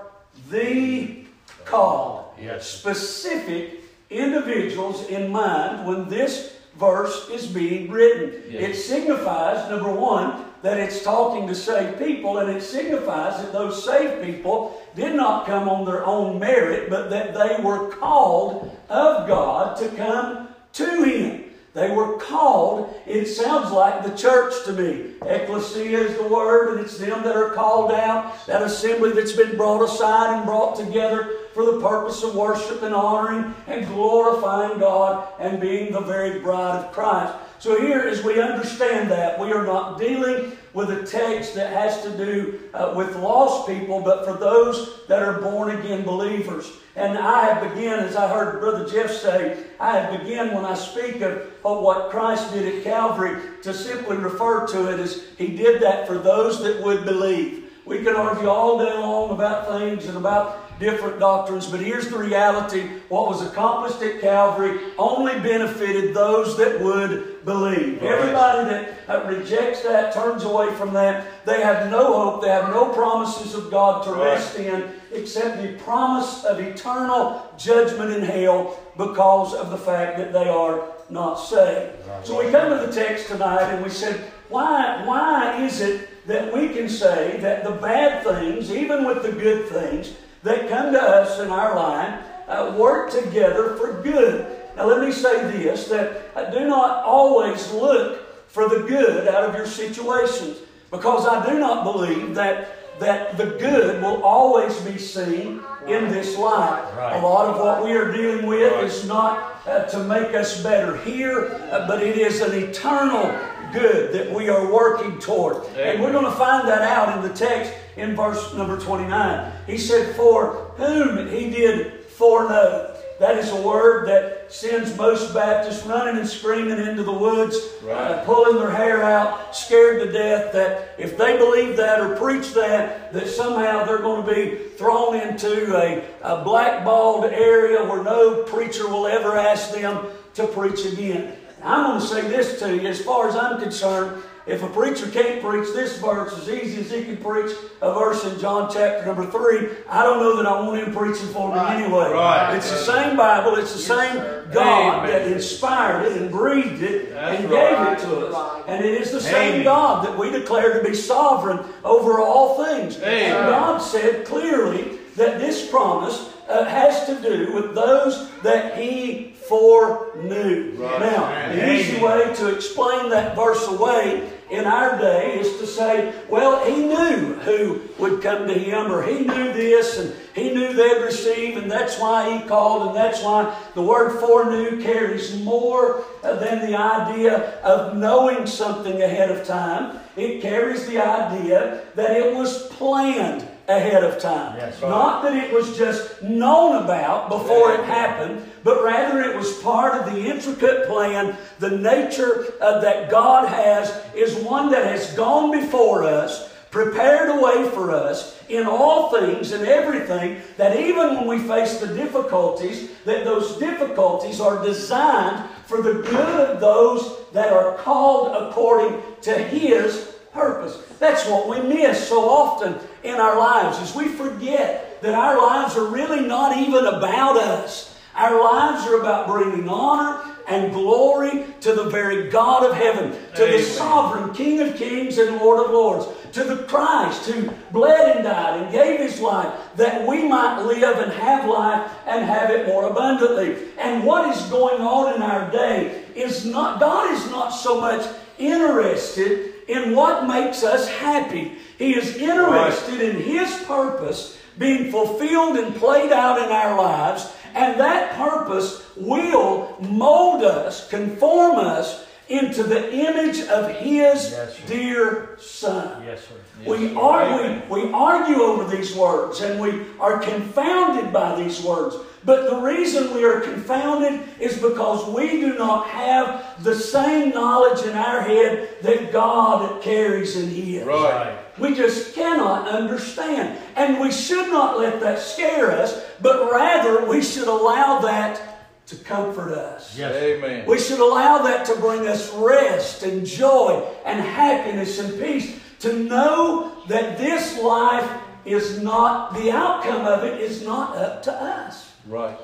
the 0.51 1.25
called. 1.65 2.25
Yes. 2.41 2.67
Specific 2.67 3.81
individuals 4.11 5.07
in 5.09 5.31
mind 5.31 5.87
when 5.87 6.09
this 6.09 6.57
verse 6.77 7.29
is 7.31 7.47
being 7.47 7.91
written. 7.91 8.43
Yes. 8.49 8.63
It 8.63 8.81
signifies, 8.81 9.69
number 9.71 9.93
one, 9.93 10.45
that 10.63 10.79
it's 10.79 11.03
talking 11.03 11.47
to 11.49 11.55
saved 11.55 11.99
people, 11.99 12.39
and 12.39 12.51
it 12.51 12.63
signifies 12.63 13.43
that 13.43 13.53
those 13.53 13.85
saved 13.85 14.25
people 14.25 14.81
did 14.95 15.15
not 15.15 15.47
come 15.47 15.69
on 15.69 15.85
their 15.85 16.05
own 16.05 16.39
merit, 16.39 16.89
but 16.89 17.11
that 17.11 17.35
they 17.35 17.63
were 17.63 17.91
called 17.91 18.77
of 18.89 19.27
God 19.27 19.77
to 19.79 19.89
come 19.91 20.49
to 20.75 21.03
Him. 21.05 21.45
They 21.75 21.91
were 21.91 22.19
called. 22.19 22.95
It 23.07 23.27
sounds 23.27 23.73
like 23.73 24.05
the 24.05 24.15
church 24.15 24.53
to 24.67 24.73
me. 24.73 25.15
Ecclesia 25.23 25.99
is 25.99 26.17
the 26.19 26.29
word, 26.29 26.73
and 26.73 26.81
it's 26.85 26.99
them 26.99 27.23
that 27.23 27.35
are 27.35 27.51
called 27.51 27.93
out, 27.93 28.47
that 28.47 28.61
assembly 28.61 29.13
that's 29.13 29.33
been 29.33 29.57
brought 29.57 29.83
aside 29.83 30.37
and 30.37 30.45
brought 30.45 30.77
together 30.77 31.39
for 31.55 31.65
the 31.65 31.81
purpose 31.81 32.23
of 32.23 32.35
worship 32.35 32.83
and 32.83 32.95
honoring 32.95 33.55
and 33.67 33.87
glorifying 33.87 34.79
God 34.79 35.27
and 35.41 35.61
being 35.61 35.93
the 35.93 36.01
very 36.01 36.41
bride 36.41 36.85
of 36.85 36.93
Christ. 36.93 37.35
So, 37.63 37.81
here, 37.81 38.01
as 38.01 38.25
we 38.25 38.43
understand 38.43 39.09
that, 39.13 39.39
we 39.39 39.53
are 39.53 39.65
not 39.65 39.97
dealing 39.97 40.51
with 40.75 40.91
a 40.91 41.07
text 41.07 41.55
that 41.55 41.73
has 41.73 42.03
to 42.03 42.11
do 42.17 42.59
uh, 42.75 42.93
with 42.97 43.15
lost 43.15 43.69
people, 43.69 44.01
but 44.01 44.25
for 44.25 44.33
those 44.33 45.07
that 45.07 45.23
are 45.23 45.41
born 45.41 45.71
again 45.79 46.03
believers. 46.03 46.73
And 46.97 47.17
I 47.17 47.43
have 47.43 47.73
begun, 47.73 48.01
as 48.01 48.17
I 48.17 48.27
heard 48.29 48.59
Brother 48.59 48.85
Jeff 48.89 49.13
say, 49.13 49.63
I 49.79 49.97
have 49.97 50.25
begun 50.25 50.53
when 50.53 50.65
I 50.65 50.75
speak 50.75 51.21
of, 51.21 51.53
of 51.65 51.85
what 51.85 52.11
Christ 52.11 52.53
did 52.53 52.79
at 52.79 52.83
Calvary 52.83 53.41
to 53.63 53.73
simply 53.73 54.17
refer 54.17 54.67
to 54.67 54.93
it 54.93 54.99
as 54.99 55.23
He 55.39 55.57
did 55.57 55.81
that 55.83 56.09
for 56.09 56.19
those 56.19 56.65
that 56.65 56.83
would 56.83 57.05
believe. 57.05 57.71
We 57.85 58.03
can 58.03 58.17
argue 58.17 58.49
all 58.49 58.77
day 58.77 58.93
long 58.93 59.31
about 59.31 59.69
things 59.69 60.07
and 60.07 60.17
about 60.17 60.62
different 60.83 61.21
doctrines, 61.21 61.67
but 61.67 61.81
here's 61.81 62.09
the 62.09 62.19
reality 62.19 62.89
what 63.09 63.29
was 63.29 63.41
accomplished 63.47 64.03
at 64.03 64.21
Calvary 64.21 64.81
only 64.99 65.33
benefited 65.41 66.13
those 66.13 66.57
that 66.59 66.81
would 66.81 67.45
believe. 67.45 68.03
Right. 68.03 68.11
Everybody 68.11 68.93
that 69.07 69.27
rejects 69.27 69.83
that, 69.83 70.13
turns 70.13 70.43
away 70.43 70.75
from 70.75 70.93
that, 70.95 71.27
they 71.47 71.63
have 71.63 71.91
no 71.91 72.13
hope, 72.13 72.43
they 72.43 72.49
have 72.49 72.71
no 72.71 72.89
promises 72.89 73.55
of 73.55 73.71
God 73.71 74.05
to 74.05 74.11
right. 74.11 74.35
rest 74.35 74.59
in 74.59 74.91
except 75.13 75.63
the 75.63 75.75
promise 75.85 76.45
of 76.45 76.59
eternal 76.59 77.55
judgment 77.57 78.13
in 78.13 78.23
hell 78.23 78.79
because 78.99 79.55
of 79.55 79.71
the 79.71 79.79
fact 79.79 80.19
that 80.19 80.33
they 80.33 80.49
are 80.49 80.93
not 81.09 81.37
saved. 81.37 81.93
Right. 82.09 82.27
So 82.27 82.45
we 82.45 82.51
come 82.51 82.77
to 82.77 82.87
the 82.87 82.93
text 82.93 83.29
tonight 83.29 83.73
and 83.73 83.85
we 83.85 83.91
said, 83.91 84.33
why, 84.49 85.05
why 85.07 85.65
is 85.65 85.81
it 85.81 86.27
that 86.27 86.53
we 86.53 86.69
can 86.69 86.89
say 86.89 87.39
that 87.41 87.65
the 87.65 87.71
bad 87.71 88.23
things, 88.25 88.71
even 88.71 89.05
with 89.05 89.23
the 89.23 89.33
good 89.33 89.69
things, 89.69 90.15
that 90.43 90.69
come 90.69 90.93
to 90.93 91.01
us 91.01 91.39
in 91.41 91.51
our 91.51 91.75
line 91.75 92.23
uh, 92.49 92.75
work 92.77 93.11
together 93.11 93.77
for 93.77 94.03
good. 94.03 94.47
Now, 94.77 94.87
let 94.87 95.01
me 95.01 95.13
say 95.13 95.51
this 95.51 95.89
that 95.89 96.31
uh, 96.35 96.51
do 96.51 96.67
not 96.67 97.05
always 97.05 97.71
look 97.73 98.49
for 98.49 98.69
the 98.69 98.81
good 98.81 99.29
out 99.29 99.45
of 99.45 99.55
your 99.55 99.67
situations 99.67 100.59
because 100.91 101.27
I 101.27 101.51
do 101.51 101.59
not 101.59 101.85
believe 101.85 102.35
that 102.35 102.79
that 103.01 103.37
the 103.37 103.47
good 103.47 104.03
will 104.03 104.23
always 104.23 104.79
be 104.83 104.99
seen 104.99 105.61
in 105.87 106.09
this 106.09 106.37
life. 106.37 106.85
Right. 106.97 107.17
A 107.17 107.27
lot 107.27 107.49
of 107.49 107.59
what 107.59 107.83
we 107.83 107.93
are 107.93 108.13
dealing 108.13 108.47
with 108.47 108.73
right. 108.73 108.85
is 108.85 109.07
not 109.07 109.57
uh, 109.67 109.85
to 109.87 110.05
make 110.05 110.35
us 110.35 110.63
better 110.63 110.97
here, 110.99 111.55
uh, 111.73 111.87
but 111.89 112.03
it 112.03 112.19
is 112.19 112.41
an 112.43 112.53
eternal 112.53 113.37
good 113.73 114.13
that 114.13 114.31
we 114.31 114.49
are 114.49 114.71
working 114.71 115.19
toward. 115.19 115.65
Amen. 115.69 115.95
And 115.95 116.03
we're 116.03 116.13
going 116.13 116.27
to 116.27 116.33
find 116.33 116.69
that 116.69 116.83
out 116.83 117.17
in 117.17 117.29
the 117.29 117.35
text 117.35 117.73
in 117.97 118.17
verse 118.17 118.55
number 118.55 118.79
29. 118.79 119.53
He 119.67 119.79
said, 119.79 120.15
For 120.17 120.73
whom 120.77 121.29
he 121.29 121.51
did 121.51 122.01
foreknow. 122.05 122.89
That 123.19 123.39
is 123.39 123.51
a 123.53 123.63
word 123.63 124.09
that 124.09 124.53
sends 124.53 124.97
most 124.97 125.33
Baptists 125.33 125.87
running 125.87 126.19
and 126.19 126.29
screaming 126.29 126.79
into 126.79 127.05
the 127.05 127.13
woods, 127.13 127.57
right. 127.83 127.95
uh, 127.95 128.25
pulling 128.25 128.59
their 128.59 128.71
hair 128.71 129.05
out, 129.05 129.55
scared 129.55 130.03
to 130.03 130.11
death 130.11 130.53
that 130.53 130.97
if 130.99 131.17
they 131.17 131.37
believe 131.37 131.77
that 131.77 132.01
or 132.01 132.17
preach 132.17 132.53
that, 132.55 133.13
that 133.13 133.29
somehow 133.29 133.85
they're 133.85 133.99
going 133.99 134.27
to 134.27 134.35
be 134.35 134.71
thrown 134.77 135.21
into 135.21 135.77
a, 135.77 136.05
a 136.23 136.43
blackballed 136.43 137.27
area 137.27 137.85
where 137.85 138.03
no 138.03 138.43
preacher 138.43 138.89
will 138.89 139.07
ever 139.07 139.37
ask 139.37 139.73
them 139.73 140.05
to 140.35 140.47
preach 140.49 140.85
again. 140.85 141.37
I'm 141.63 141.85
going 141.85 142.01
to 142.01 142.07
say 142.07 142.23
this 142.23 142.59
to 142.59 142.75
you. 142.75 142.89
As 142.89 143.01
far 143.01 143.29
as 143.29 143.37
I'm 143.37 143.61
concerned, 143.61 144.21
if 144.47 144.63
a 144.63 144.69
preacher 144.69 145.09
can't 145.09 145.43
preach 145.43 145.69
this 145.73 145.99
verse 145.99 146.37
as 146.37 146.49
easy 146.49 146.81
as 146.81 146.91
he 146.91 147.05
can 147.05 147.17
preach 147.19 147.55
a 147.81 147.95
verse 147.95 148.25
in 148.25 148.39
John 148.41 148.69
chapter 148.73 149.07
number 149.07 149.31
3, 149.31 149.69
I 149.89 150.03
don't 150.03 150.19
know 150.21 150.37
that 150.37 150.47
I 150.47 150.61
want 150.61 150.81
him 150.83 150.95
preaching 150.95 151.29
for 151.29 151.49
me 151.51 151.55
Right. 151.59 151.77
anyway. 151.83 152.11
Right. 152.13 152.57
It's 152.57 152.71
the 152.71 152.79
same 152.79 153.17
Bible, 153.17 153.57
it's 153.57 153.73
the 153.73 153.79
Yes, 153.79 153.87
same 154.11 154.17
sir. 154.21 154.49
God 154.53 155.05
Amen. 155.05 155.11
that 155.11 155.33
inspired 155.33 156.07
it 156.07 156.17
and 156.21 156.31
breathed 156.31 156.83
it 156.83 157.15
That's 157.15 157.41
and 157.41 157.51
right. 157.51 157.97
gave 157.99 157.99
it 157.99 158.11
to 158.11 158.27
us. 158.27 158.35
Right. 158.35 158.63
And 158.69 158.85
it 158.85 159.01
is 159.01 159.11
the 159.13 159.21
same 159.21 159.63
God 159.65 160.05
that 160.07 160.19
we 160.19 160.31
declare 160.31 160.79
to 160.81 160.85
be 160.89 160.95
sovereign 160.95 161.61
over 161.85 162.21
all 162.21 162.65
things. 162.65 162.97
Amen. 162.99 163.37
And 163.37 163.47
God 163.49 163.79
said 163.79 164.25
clearly 164.27 164.99
that 165.17 165.39
this 165.39 165.71
promise 165.71 166.33
uh, 166.49 166.65
has 166.65 167.07
to 167.07 167.21
do 167.21 167.53
with 167.53 167.75
those 167.75 168.31
that 168.43 168.79
He 168.79 169.33
foreknew. 169.49 170.75
Right. 170.77 171.01
Now, 171.01 171.25
Amen. 171.25 171.57
the 171.57 171.75
easy 171.75 172.03
way 172.03 172.35
to 172.37 172.55
explain 172.55 173.11
that 173.11 173.37
verse 173.37 173.67
away 173.69 174.31
in 174.51 174.67
our 174.67 174.99
day 174.99 175.39
is 175.41 175.59
to 175.59 175.67
say, 175.67 176.13
well, 176.29 176.65
He 176.65 176.87
knew 176.87 177.35
who 177.35 177.83
would 177.99 178.23
come 178.23 178.47
to 178.47 178.55
Him, 178.55 178.93
or 178.93 179.03
He 179.03 179.21
knew 179.21 179.53
this, 179.53 179.99
and 179.99 180.15
He 180.35 180.55
knew 180.55 180.73
they'd 180.73 181.03
receive, 181.03 181.57
and 181.57 181.71
that's 181.71 181.99
why 181.99 182.39
He 182.39 182.49
called, 182.49 182.89
and 182.89 182.97
that's 182.97 183.23
why 183.23 183.57
the 183.75 183.83
word 183.83 184.21
foreknew 184.21 184.83
carries 184.83 185.41
more 185.43 186.05
uh, 186.23 186.37
than 186.37 186.71
the 186.71 186.79
idea 186.79 187.61
of 187.63 187.97
knowing 187.97 188.47
something 188.47 189.03
ahead 189.03 189.31
of 189.31 189.47
time. 189.47 189.99
It 190.17 190.43
carries 190.43 190.87
the 190.87 190.99
idea 190.99 191.85
that 191.95 192.17
it 192.17 192.35
was 192.35 192.67
planned 192.69 193.49
ahead 193.69 194.05
of 194.05 194.19
time. 194.19 194.57
Yes, 194.57 194.81
right. 194.83 194.89
Not 194.89 195.23
that 195.23 195.37
it 195.37 195.53
was 195.53 195.77
just 195.77 196.23
known 196.23 196.83
about 196.83 197.29
before 197.29 197.73
it 197.73 197.85
happened, 197.85 198.45
but 198.65 198.83
rather 198.83 199.21
it 199.23 199.37
was 199.37 199.59
part 199.59 199.95
of 199.95 200.13
the 200.13 200.21
intricate 200.21 200.87
plan. 200.89 201.37
The 201.59 201.71
nature 201.71 202.55
uh, 202.61 202.81
that 202.81 203.11
God 203.11 203.49
has 203.49 204.05
is 204.15 204.35
one 204.45 204.71
that 204.73 204.87
has 204.87 205.13
gone 205.15 205.51
before 205.53 206.05
us, 206.05 206.53
prepared 206.71 207.29
a 207.31 207.41
way 207.41 207.69
for 207.71 207.91
us 207.91 208.41
in 208.49 208.67
all 208.67 209.11
things 209.11 209.53
and 209.53 209.67
everything, 209.67 210.41
that 210.57 210.79
even 210.79 211.17
when 211.17 211.27
we 211.27 211.39
face 211.39 211.79
the 211.79 211.87
difficulties, 211.87 212.91
that 213.05 213.25
those 213.25 213.59
difficulties 213.59 214.41
are 214.41 214.63
designed 214.65 215.49
for 215.67 215.83
the 215.83 215.95
good 215.95 216.41
of 216.51 216.61
those 216.61 217.19
that 217.33 217.53
are 217.53 217.77
called 217.79 218.35
according 218.37 219.01
to 219.23 219.33
His 219.33 220.15
purpose. 220.33 220.83
That's 220.99 221.29
what 221.29 221.49
we 221.49 221.61
miss 221.61 222.09
so 222.09 222.29
often 222.29 222.79
in 223.03 223.15
our 223.17 223.39
lives 223.39 223.79
is 223.79 223.95
we 223.95 224.09
forget 224.09 225.01
that 225.03 225.15
our 225.15 225.37
lives 225.37 225.77
are 225.77 225.87
really 225.87 226.27
not 226.27 226.57
even 226.57 226.87
about 226.87 227.37
us. 227.37 227.97
Our 228.15 228.43
lives 228.43 228.87
are 228.87 229.01
about 229.01 229.27
bringing 229.27 229.69
honor 229.69 230.23
and 230.49 230.73
glory 230.73 231.45
to 231.61 231.73
the 231.73 231.85
very 231.85 232.29
God 232.31 232.65
of 232.69 232.77
heaven, 232.77 233.13
to 233.35 233.47
the 233.47 233.63
sovereign 233.63 234.35
King 234.35 234.61
of 234.61 234.77
kings 234.77 235.19
and 235.19 235.37
Lord 235.37 235.65
of 235.65 235.73
lords, 235.73 236.07
to 236.33 236.45
the 236.45 236.65
Christ 236.65 237.31
who 237.31 237.51
bled 237.71 238.17
and 238.17 238.25
died 238.25 238.61
and 238.61 238.73
gave 238.73 239.01
his 239.01 239.21
life 239.21 239.53
that 239.77 240.07
we 240.07 240.29
might 240.29 240.63
live 240.63 240.99
and 240.99 241.13
have 241.13 241.49
life 241.49 241.91
and 242.07 242.25
have 242.25 242.51
it 242.51 242.67
more 242.67 242.89
abundantly. 242.89 243.69
And 243.79 244.05
what 244.05 244.35
is 244.35 244.43
going 244.51 244.83
on 244.83 245.15
in 245.15 245.23
our 245.23 245.51
day 245.51 246.05
is 246.15 246.45
not, 246.45 246.81
God 246.81 247.13
is 247.13 247.31
not 247.31 247.51
so 247.51 247.81
much 247.81 248.07
interested 248.39 249.52
in 249.69 249.95
what 249.95 250.27
makes 250.27 250.63
us 250.63 250.89
happy. 250.89 251.53
He 251.79 251.95
is 251.97 252.17
interested 252.17 253.01
in 253.01 253.23
His 253.23 253.63
purpose 253.65 254.39
being 254.59 254.91
fulfilled 254.91 255.57
and 255.57 255.75
played 255.77 256.13
out 256.13 256.39
in 256.39 256.51
our 256.51 256.77
lives, 256.77 257.33
and 257.55 257.81
that 257.81 258.15
purpose 258.17 258.85
will 258.97 259.77
mold 259.81 260.43
us, 260.45 260.89
conform 260.89 261.57
us 261.57 262.05
into 262.29 262.63
the 262.63 262.93
image 262.95 263.41
of 263.49 263.71
His 263.77 264.31
Yes, 264.31 264.61
dear 264.67 265.37
Son. 265.41 266.03
Yes, 266.05 266.21
sir. 266.27 266.35
We, 266.71 266.89
Yes, 266.89 266.97
are, 266.97 267.23
Amen. 267.25 267.63
we, 267.69 267.83
we 267.87 267.93
argue 267.93 268.41
over 268.43 268.75
these 268.75 268.95
words 268.95 269.41
and 269.41 269.61
we 269.61 269.83
are 269.99 270.19
confounded 270.19 271.13
by 271.13 271.35
these 271.43 271.61
words. 271.63 271.97
But 272.25 272.49
the 272.49 272.57
reason 272.57 273.15
we 273.15 273.25
are 273.25 273.41
confounded 273.41 274.21
is 274.39 274.59
because 274.59 275.09
we 275.13 275.41
do 275.41 275.59
not 275.59 275.89
have 275.89 276.63
the 276.63 276.75
same 276.75 277.31
knowledge 277.31 277.85
in 277.85 277.97
our 277.97 278.23
head 278.23 278.69
that 278.83 279.13
God 279.13 279.83
carries 279.83 280.37
in 280.37 280.49
His. 280.49 280.85
Right. 280.85 281.37
We 281.59 281.75
just 281.75 282.15
cannot 282.15 282.69
understand. 282.69 283.59
And 283.77 284.01
we 284.01 284.13
should 284.13 284.49
not 284.49 284.79
let 284.79 285.01
that 285.01 285.19
scare 285.19 285.73
us, 285.73 286.05
but 286.21 286.51
rather 286.51 287.07
we 287.07 287.23
should 287.23 287.49
allow 287.49 288.01
that 288.01 288.87
to 288.87 288.97
comfort 288.97 289.53
us. 289.53 289.97
Yes. 289.97 290.15
Amen. 290.15 290.67
We 290.67 290.79
should 290.79 291.01
allow 291.01 291.39
that 291.43 291.67
to 291.67 291.77
bring 291.77 292.07
us 292.07 292.33
rest 292.35 293.03
and 293.03 293.27
joy 293.27 293.85
and 294.05 294.21
happiness 294.21 294.99
and 294.99 295.21
peace. 295.21 295.59
To 295.81 295.93
know 295.99 296.85
that 296.87 297.19
this 297.19 297.59
life 297.59 298.09
is 298.45 298.81
not, 298.81 299.35
the 299.35 299.51
outcome 299.51 300.07
of 300.07 300.25
it 300.25 300.41
is 300.41 300.63
not 300.63 300.97
up 300.97 301.23
to 301.25 301.33
us. 301.33 301.92
Right. 302.07 302.39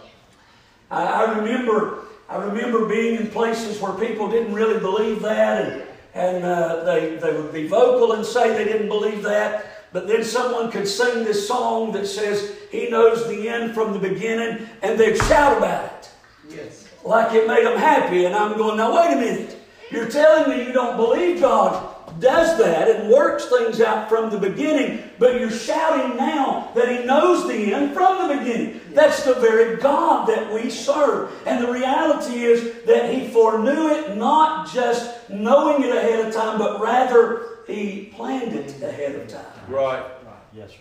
I, 0.91 1.05
I 1.05 1.39
remember, 1.39 2.05
I 2.29 2.37
remember 2.37 2.87
being 2.87 3.17
in 3.21 3.31
places 3.31 3.81
where 3.81 3.93
people 3.93 4.31
didn't 4.31 4.55
really 4.55 4.81
believe 4.81 5.23
that, 5.23 5.65
and, 5.65 5.83
and 6.15 6.45
uh, 6.45 6.85
they, 6.85 7.17
they 7.17 7.33
would 7.33 7.53
be 7.53 7.67
vocal 7.69 8.13
and 8.13 8.25
say 8.25 8.53
they 8.57 8.65
didn't 8.71 8.89
believe 8.89 9.23
that. 9.23 9.67
But 9.93 10.07
then 10.07 10.23
someone 10.23 10.71
could 10.71 10.87
sing 10.87 11.25
this 11.25 11.49
song 11.49 11.93
that 11.93 12.07
says, 12.07 12.57
He 12.71 12.91
knows 12.91 13.27
the 13.27 13.49
end 13.49 13.73
from 13.75 13.93
the 13.93 13.99
beginning, 13.99 14.69
and 14.83 14.99
they'd 15.01 15.17
shout 15.17 15.57
about 15.59 15.85
it 15.85 16.11
Yes. 16.55 16.89
like 17.05 17.35
it 17.35 17.47
made 17.47 17.65
them 17.65 17.79
happy. 17.79 18.27
And 18.27 18.35
I'm 18.35 18.57
going, 18.57 18.77
now 18.77 18.95
wait 18.95 19.15
a 19.15 19.17
minute. 19.17 19.57
You're 19.91 20.11
telling 20.11 20.51
me 20.51 20.67
you 20.67 20.73
don't 20.73 20.97
believe 20.97 21.41
God 21.41 21.95
does 22.19 22.59
that 22.59 22.89
and 22.89 23.11
works 23.11 23.47
things 23.47 23.81
out 23.81 24.09
from 24.09 24.31
the 24.31 24.39
beginning, 24.39 25.03
but 25.19 25.41
you're 25.41 25.51
shouting 25.51 26.17
now 26.17 26.71
that 26.75 26.89
He 26.89 27.05
knows 27.05 27.47
the 27.47 27.75
end 27.75 27.95
from 27.95 28.29
the 28.29 28.37
beginning. 28.37 28.81
That's 28.93 29.25
the 29.25 29.35
very 29.35 29.77
God 29.77 30.29
that 30.29 30.53
we 30.53 30.71
serve. 30.71 31.33
And 31.47 31.63
the 31.63 31.71
reality 31.71 32.43
is 32.43 32.85
that 32.87 33.13
He 33.13 33.29
foreknew 33.29 33.89
it, 33.89 34.17
not 34.17 34.73
just 34.73 35.31
knowing 35.31 35.85
it 35.85 35.95
ahead 35.95 36.27
of 36.27 36.35
time, 36.35 36.59
but 36.59 36.81
rather 36.81 37.59
He 37.67 38.13
planned 38.15 38.55
it 38.55 38.83
ahead 38.83 39.15
of 39.15 39.29
time. 39.29 39.45
Right. 39.69 40.01
Right. 40.01 40.35
Yes, 40.53 40.71
sir. 40.71 40.77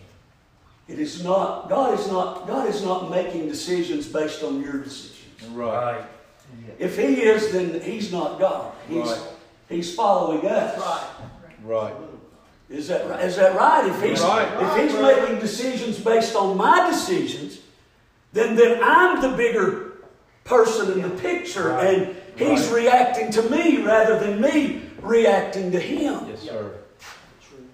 It 0.88 1.00
is 1.00 1.24
not, 1.24 1.68
God 1.70 2.00
is 2.00 2.08
not, 2.10 2.48
God 2.48 2.68
is 2.70 2.84
not 2.84 3.12
making 3.12 3.50
decisions 3.50 4.08
based 4.08 4.42
on 4.42 4.62
your 4.62 4.78
decisions. 4.82 5.44
Right. 5.52 5.98
Right. 5.98 6.06
If 6.80 6.98
he 6.98 7.22
is, 7.22 7.52
then 7.52 7.82
he's 7.82 8.12
not 8.12 8.40
God. 8.40 8.74
He's, 8.88 9.06
Right. 9.06 9.20
He's 9.70 9.94
following 9.96 10.46
us. 10.48 10.78
Right. 10.80 11.08
Right. 11.64 11.94
Is 12.70 12.88
that 12.90 13.10
right? 13.10 13.24
Is 13.24 13.36
that 13.38 13.56
right? 13.56 13.86
If 13.88 14.02
he's, 14.02 14.22
Right. 14.22 14.48
if 14.60 14.78
he's 14.92 15.02
making 15.02 15.40
decisions 15.40 16.00
based 16.00 16.36
on 16.36 16.58
my 16.58 16.90
decisions, 16.90 17.60
then, 18.34 18.56
then 18.56 18.80
I'm 18.84 19.22
the 19.22 19.30
bigger 19.38 19.94
person 20.44 20.92
in 20.94 21.02
the 21.02 21.10
picture, 21.22 21.70
Right. 21.70 21.88
and 21.98 22.16
he's 22.36 22.68
reacting 22.70 23.32
to 23.32 23.42
me 23.44 23.84
rather 23.84 24.20
than 24.20 24.42
me 24.42 24.82
reacting 25.02 25.72
to 25.72 25.80
him. 25.80 26.28
Yes, 26.30 26.42
sir. 26.42 26.72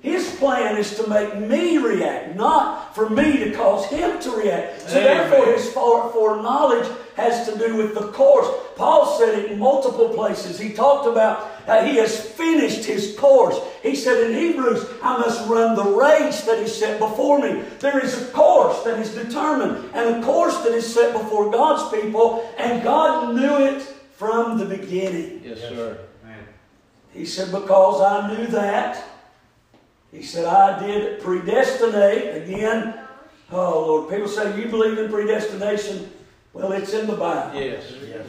His 0.01 0.35
plan 0.35 0.77
is 0.77 0.95
to 0.97 1.07
make 1.07 1.38
me 1.38 1.77
react, 1.77 2.35
not 2.35 2.93
for 2.93 3.09
me 3.09 3.38
to 3.38 3.51
cause 3.51 3.85
him 3.85 4.19
to 4.19 4.31
react. 4.31 4.89
So 4.89 5.00
Amen. 5.00 5.29
therefore, 5.29 5.53
his 5.53 5.71
fore- 5.71 6.09
foreknowledge 6.12 6.88
has 7.15 7.47
to 7.50 7.57
do 7.57 7.75
with 7.77 7.95
the 7.95 8.07
course. 8.09 8.47
Paul 8.75 9.17
said 9.17 9.39
it 9.39 9.51
in 9.51 9.59
multiple 9.59 10.09
places. 10.09 10.59
He 10.59 10.73
talked 10.73 11.07
about 11.07 11.47
uh, 11.67 11.84
he 11.86 11.96
has 11.98 12.20
finished 12.20 12.86
his 12.86 13.15
course. 13.17 13.58
He 13.82 13.96
said 13.96 14.29
in 14.29 14.38
Hebrews, 14.38 14.86
I 15.01 15.17
must 15.17 15.48
run 15.50 15.75
the 15.75 15.84
race 15.84 16.41
that 16.46 16.60
is 16.60 16.75
set 16.75 17.00
before 17.00 17.39
me. 17.39 17.63
There 17.79 18.03
is 18.03 18.22
a 18.22 18.32
course 18.32 18.84
that 18.84 19.00
is 19.00 19.13
determined 19.13 19.89
and 19.93 20.24
a 20.24 20.25
course 20.25 20.58
that 20.63 20.74
is 20.74 20.91
set 20.91 21.13
before 21.13 21.51
God's 21.51 21.93
people, 21.96 22.50
and 22.58 22.84
God 22.84 23.36
knew 23.36 23.58
it 23.65 23.82
from 24.15 24.58
the 24.58 24.65
beginning. 24.65 25.41
Yes, 25.43 25.60
sir. 25.60 26.00
He 27.13 27.25
said, 27.25 27.51
Because 27.51 28.01
I 28.01 28.36
knew 28.36 28.48
that. 28.48 29.03
He 30.12 30.24
said, 30.24 30.46
I 30.46 30.86
did 30.86 31.22
predestinate. 31.22 32.43
Again, 32.43 32.96
oh 33.51 33.86
Lord, 33.86 34.10
people 34.10 34.27
say, 34.27 34.60
You 34.60 34.67
believe 34.67 34.98
in 34.98 35.12
predestination? 35.12 36.12
Well, 36.53 36.72
it's 36.72 36.93
in 36.93 37.08
the 37.08 37.15
Bible. 37.15 37.60
Yes. 37.60 37.84
Yes. 38.08 38.27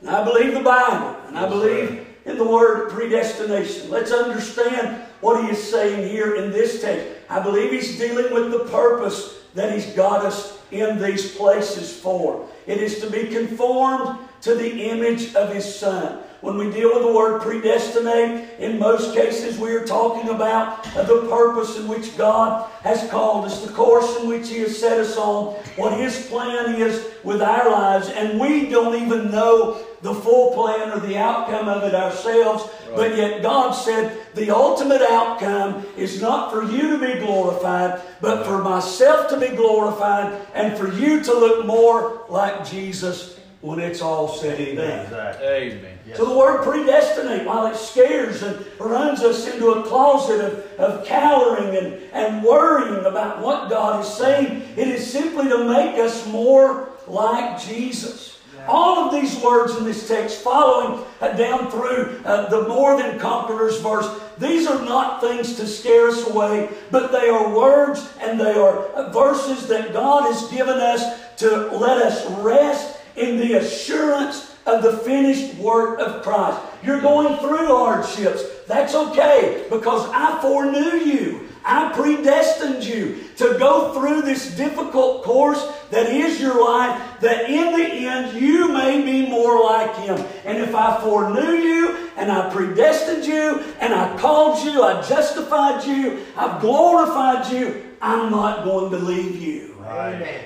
And 0.00 0.10
I 0.10 0.24
believe 0.24 0.54
the 0.54 0.60
Bible. 0.60 1.16
And 1.28 1.38
I 1.38 1.42
Yes, 1.42 1.50
believe 1.50 2.06
in 2.24 2.38
the 2.38 2.46
word 2.46 2.90
predestination. 2.90 3.90
Let's 3.90 4.12
understand 4.12 5.02
what 5.20 5.44
he 5.44 5.50
is 5.50 5.70
saying 5.70 6.08
here 6.08 6.36
in 6.36 6.50
this 6.50 6.80
text. 6.80 7.06
I 7.28 7.40
believe 7.40 7.70
he's 7.70 7.98
dealing 7.98 8.32
with 8.32 8.50
the 8.50 8.70
purpose 8.70 9.38
that 9.54 9.72
he's 9.72 9.86
got 9.94 10.24
us 10.24 10.58
in 10.70 11.00
these 11.00 11.34
places 11.36 11.92
for. 11.92 12.48
It 12.66 12.78
is 12.78 13.00
to 13.00 13.10
be 13.10 13.28
conformed 13.28 14.18
to 14.42 14.54
the 14.54 14.90
image 14.90 15.34
of 15.34 15.54
his 15.54 15.72
Son. 15.74 16.22
when 16.40 16.56
we 16.56 16.68
deal 16.72 16.92
with 16.92 17.04
the 17.04 17.12
word 17.12 17.40
predestinate, 17.40 18.58
in 18.58 18.76
most 18.76 19.14
cases 19.14 19.58
we 19.58 19.70
are 19.70 19.84
talking 19.84 20.28
about 20.28 20.82
the 20.82 21.26
purpose 21.30 21.78
in 21.78 21.86
which 21.86 22.16
God 22.18 22.68
has 22.82 23.08
called 23.08 23.44
us, 23.44 23.64
the 23.64 23.72
course 23.72 24.18
in 24.18 24.28
which 24.28 24.48
He 24.48 24.58
has 24.58 24.76
set 24.76 24.98
us 24.98 25.16
on, 25.16 25.54
what 25.76 25.96
His 25.96 26.26
plan 26.26 26.74
is 26.74 27.06
with 27.22 27.40
our 27.40 27.70
lives, 27.70 28.08
and 28.08 28.40
we 28.40 28.68
don't 28.68 29.00
even 29.00 29.30
know 29.30 29.86
the 30.02 30.14
full 30.14 30.52
plan 30.52 30.90
or 30.90 31.00
the 31.00 31.16
outcome 31.16 31.68
of 31.68 31.84
it 31.84 31.94
ourselves. 31.94 32.64
Right. 32.88 32.96
But 32.96 33.16
yet 33.16 33.42
God 33.42 33.70
said 33.72 34.18
the 34.34 34.50
ultimate 34.50 35.02
outcome 35.02 35.86
is 35.96 36.20
not 36.20 36.52
for 36.52 36.64
you 36.64 36.90
to 36.90 36.98
be 36.98 37.20
glorified, 37.20 38.02
but 38.20 38.44
for 38.44 38.62
myself 38.62 39.28
to 39.30 39.38
be 39.38 39.48
glorified 39.56 40.40
and 40.54 40.76
for 40.76 40.92
you 40.92 41.22
to 41.22 41.32
look 41.32 41.64
more 41.66 42.24
like 42.28 42.68
Jesus 42.68 43.38
when 43.60 43.78
it's 43.78 44.02
all 44.02 44.26
said 44.26 44.58
and 44.58 44.76
done. 44.76 45.06
Amen. 45.40 45.98
So 46.16 46.24
the 46.26 46.36
word 46.36 46.64
predestinate, 46.64 47.46
while 47.46 47.66
it 47.68 47.76
scares 47.76 48.42
and 48.42 48.66
runs 48.80 49.20
us 49.22 49.46
into 49.46 49.70
a 49.70 49.84
closet 49.84 50.40
of, 50.44 50.80
of 50.80 51.06
cowering 51.06 51.76
and, 51.76 51.94
and 52.12 52.42
worrying 52.44 53.06
about 53.06 53.40
what 53.40 53.70
God 53.70 54.04
is 54.04 54.12
saying, 54.12 54.62
it 54.76 54.88
is 54.88 55.10
simply 55.10 55.48
to 55.48 55.64
make 55.64 55.96
us 55.96 56.26
more 56.26 56.88
like 57.06 57.62
Jesus. 57.62 58.40
All 58.68 58.98
of 58.98 59.12
these 59.12 59.36
words 59.42 59.76
in 59.76 59.84
this 59.84 60.06
text, 60.06 60.42
following 60.42 61.04
uh, 61.20 61.32
down 61.32 61.70
through 61.70 62.20
uh, 62.24 62.48
the 62.48 62.68
more 62.68 62.96
than 62.96 63.18
conquerors 63.18 63.80
verse, 63.80 64.08
these 64.38 64.66
are 64.66 64.84
not 64.84 65.20
things 65.20 65.56
to 65.56 65.66
scare 65.66 66.08
us 66.08 66.28
away, 66.28 66.68
but 66.90 67.12
they 67.12 67.28
are 67.28 67.54
words 67.54 68.12
and 68.20 68.40
they 68.40 68.54
are 68.54 68.86
uh, 68.88 69.10
verses 69.10 69.68
that 69.68 69.92
God 69.92 70.32
has 70.32 70.50
given 70.50 70.78
us 70.78 71.20
to 71.38 71.68
let 71.76 71.98
us 71.98 72.28
rest 72.38 73.00
in 73.16 73.36
the 73.36 73.54
assurance 73.54 74.56
of 74.66 74.82
the 74.82 74.98
finished 74.98 75.54
work 75.56 75.98
of 75.98 76.22
Christ. 76.22 76.60
You're 76.82 77.00
going 77.00 77.36
through 77.38 77.66
hardships. 77.66 78.42
That's 78.66 78.94
okay 78.94 79.66
because 79.70 80.08
I 80.12 80.40
foreknew 80.40 81.12
you. 81.12 81.48
I 81.64 81.92
predestined 81.92 82.84
you 82.84 83.24
to 83.36 83.58
go 83.58 83.92
through 83.94 84.22
this 84.22 84.56
difficult 84.56 85.22
course 85.22 85.64
that 85.90 86.10
is 86.10 86.40
your 86.40 86.64
life, 86.64 87.20
that 87.20 87.48
in 87.48 87.72
the 87.72 88.08
end 88.08 88.40
you 88.40 88.72
may 88.72 89.02
be 89.02 89.28
more 89.28 89.62
like 89.64 89.94
Him. 89.96 90.18
And 90.44 90.58
if 90.58 90.74
I 90.74 91.00
foreknew 91.00 91.52
you, 91.52 92.10
and 92.16 92.30
I 92.30 92.50
predestined 92.50 93.24
you, 93.24 93.64
and 93.80 93.94
I 93.94 94.16
called 94.18 94.64
you, 94.64 94.82
I 94.82 95.02
justified 95.02 95.84
you, 95.84 96.24
I've 96.36 96.60
glorified 96.60 97.52
you, 97.52 97.84
I'm 98.00 98.30
not 98.30 98.64
going 98.64 98.90
to 98.90 98.98
leave 98.98 99.40
you. 99.40 99.76
Amen. 99.84 100.44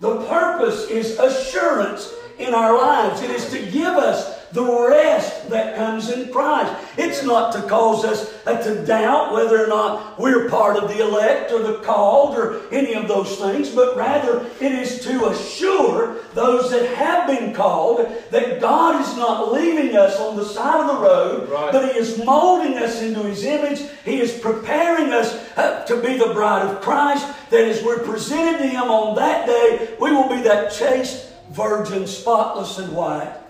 The 0.00 0.24
purpose 0.26 0.88
is 0.90 1.18
assurance 1.18 2.12
in 2.38 2.54
our 2.54 2.76
lives. 2.76 3.22
It 3.22 3.30
is 3.30 3.50
to 3.50 3.70
give 3.70 3.94
us 3.94 4.41
the 4.52 4.86
rest 4.88 5.48
that 5.50 5.76
comes 5.76 6.10
in 6.10 6.30
Christ. 6.30 6.72
It's 6.98 7.24
not 7.24 7.52
to 7.54 7.62
cause 7.62 8.04
us 8.04 8.34
uh, 8.46 8.62
to 8.62 8.84
doubt 8.84 9.32
whether 9.32 9.64
or 9.64 9.66
not 9.66 10.18
we're 10.18 10.48
part 10.48 10.76
of 10.76 10.88
the 10.88 11.00
elect 11.00 11.52
or 11.52 11.62
the 11.62 11.78
called 11.78 12.36
or 12.36 12.60
any 12.70 12.94
of 12.94 13.08
those 13.08 13.36
things, 13.36 13.70
but 13.70 13.96
rather 13.96 14.46
it 14.60 14.72
is 14.72 15.00
to 15.04 15.26
assure 15.28 16.22
those 16.34 16.70
that 16.70 16.94
have 16.96 17.26
been 17.26 17.54
called 17.54 18.06
that 18.30 18.60
God 18.60 19.00
is 19.00 19.16
not 19.16 19.52
leaving 19.52 19.96
us 19.96 20.18
on 20.18 20.36
the 20.36 20.44
side 20.44 20.80
of 20.80 20.96
the 20.96 21.02
road, 21.02 21.48
right. 21.48 21.72
but 21.72 21.92
He 21.92 21.98
is 21.98 22.22
molding 22.24 22.76
us 22.78 23.00
into 23.00 23.22
His 23.22 23.44
image. 23.44 23.80
He 24.04 24.20
is 24.20 24.38
preparing 24.38 25.12
us 25.12 25.34
uh, 25.56 25.84
to 25.86 26.00
be 26.00 26.18
the 26.18 26.32
bride 26.34 26.66
of 26.66 26.80
Christ, 26.82 27.26
that 27.50 27.64
as 27.64 27.82
we're 27.82 28.00
presented 28.00 28.58
to 28.58 28.68
Him 28.68 28.90
on 28.90 29.16
that 29.16 29.46
day, 29.46 29.94
we 30.00 30.12
will 30.12 30.28
be 30.28 30.42
that 30.42 30.72
chaste 30.72 31.30
virgin, 31.50 32.06
spotless 32.06 32.78
and 32.78 32.92
white 32.94 33.41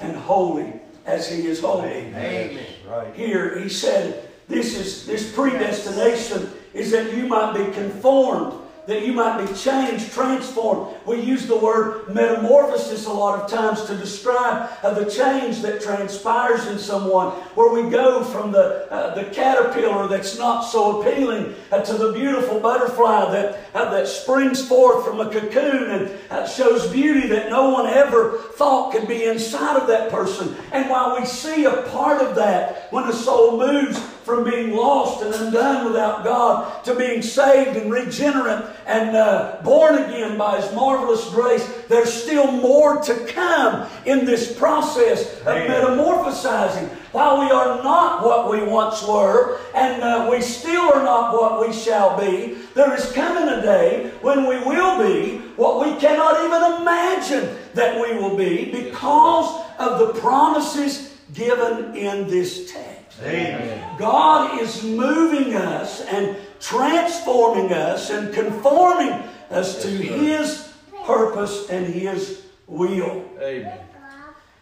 and 0.00 0.16
holy 0.16 0.72
as 1.06 1.28
he 1.30 1.46
is 1.46 1.60
holy. 1.60 1.88
Amen. 1.88 2.58
Right. 2.88 3.14
Here 3.14 3.58
he 3.58 3.68
said, 3.68 4.28
this 4.48 4.76
is 4.76 5.06
this 5.06 5.32
predestination 5.32 6.50
is 6.74 6.90
that 6.90 7.14
you 7.14 7.26
might 7.26 7.54
be 7.54 7.72
conformed 7.72 8.59
that 8.90 9.06
you 9.06 9.12
might 9.12 9.46
be 9.46 9.54
changed, 9.54 10.12
transformed. 10.12 10.96
We 11.06 11.20
use 11.20 11.46
the 11.46 11.56
word 11.56 12.12
metamorphosis 12.12 13.06
a 13.06 13.12
lot 13.12 13.40
of 13.40 13.48
times 13.48 13.84
to 13.84 13.96
describe 13.96 14.68
uh, 14.82 14.94
the 14.94 15.08
change 15.08 15.62
that 15.62 15.80
transpires 15.80 16.66
in 16.66 16.76
someone, 16.76 17.28
where 17.54 17.72
we 17.72 17.88
go 17.88 18.24
from 18.24 18.50
the, 18.50 18.90
uh, 18.90 19.14
the 19.14 19.30
caterpillar 19.30 20.08
that's 20.08 20.36
not 20.36 20.62
so 20.62 21.00
appealing 21.00 21.54
uh, 21.70 21.82
to 21.82 21.92
the 21.92 22.12
beautiful 22.12 22.58
butterfly 22.58 23.30
that, 23.30 23.60
uh, 23.74 23.88
that 23.92 24.08
springs 24.08 24.66
forth 24.66 25.06
from 25.06 25.20
a 25.20 25.30
cocoon 25.30 25.90
and 25.92 26.10
uh, 26.28 26.44
shows 26.48 26.90
beauty 26.90 27.28
that 27.28 27.48
no 27.48 27.70
one 27.70 27.86
ever 27.86 28.38
thought 28.54 28.90
could 28.90 29.06
be 29.06 29.26
inside 29.26 29.80
of 29.80 29.86
that 29.86 30.10
person. 30.10 30.56
And 30.72 30.90
while 30.90 31.16
we 31.16 31.24
see 31.26 31.64
a 31.64 31.82
part 31.90 32.20
of 32.20 32.34
that 32.34 32.88
when 32.90 33.06
the 33.06 33.12
soul 33.12 33.56
moves 33.56 34.00
from 34.30 34.48
being 34.48 34.76
lost 34.76 35.24
and 35.24 35.34
undone 35.34 35.86
without 35.86 36.22
God 36.22 36.84
to 36.84 36.94
being 36.94 37.20
saved 37.20 37.76
and 37.76 37.90
regenerate 37.90 38.64
and 38.86 39.16
uh, 39.16 39.60
born 39.64 39.98
again 39.98 40.38
by 40.38 40.60
His 40.60 40.72
marvelous 40.72 41.28
grace. 41.30 41.68
There's 41.88 42.12
still 42.12 42.52
more 42.52 43.02
to 43.02 43.26
come 43.26 43.90
in 44.06 44.24
this 44.24 44.56
process 44.56 45.40
of 45.40 45.46
metamorphosizing. 45.46 46.88
While 47.10 47.40
we 47.40 47.50
are 47.50 47.82
not 47.82 48.24
what 48.24 48.48
we 48.48 48.62
once 48.62 49.04
were, 49.04 49.58
and 49.74 50.00
uh, 50.00 50.28
we 50.30 50.40
still 50.40 50.92
are 50.92 51.02
not 51.02 51.34
what 51.34 51.66
we 51.66 51.74
shall 51.74 52.16
be, 52.16 52.54
there 52.74 52.94
is 52.94 53.10
coming 53.10 53.48
a 53.48 53.60
day 53.62 54.12
when 54.22 54.46
we 54.46 54.58
will 54.60 54.96
be 55.04 55.38
what 55.56 55.84
we 55.84 56.00
cannot 56.00 56.44
even 56.44 56.80
imagine 56.82 57.56
that 57.74 58.00
we 58.00 58.16
will 58.16 58.36
be 58.36 58.70
because 58.70 59.66
of 59.80 59.98
the 59.98 60.20
promises 60.20 61.18
given 61.34 61.96
in 61.96 62.28
this 62.28 62.70
text. 62.70 62.89
Amen. 63.22 63.96
God 63.98 64.60
is 64.60 64.82
moving 64.82 65.54
us 65.54 66.00
and 66.02 66.36
transforming 66.58 67.72
us 67.72 68.10
and 68.10 68.32
conforming 68.32 69.22
us 69.50 69.82
to 69.82 69.88
His 69.88 70.72
purpose 71.04 71.68
and 71.70 71.86
His 71.86 72.42
will. 72.66 73.24
Amen. 73.40 73.78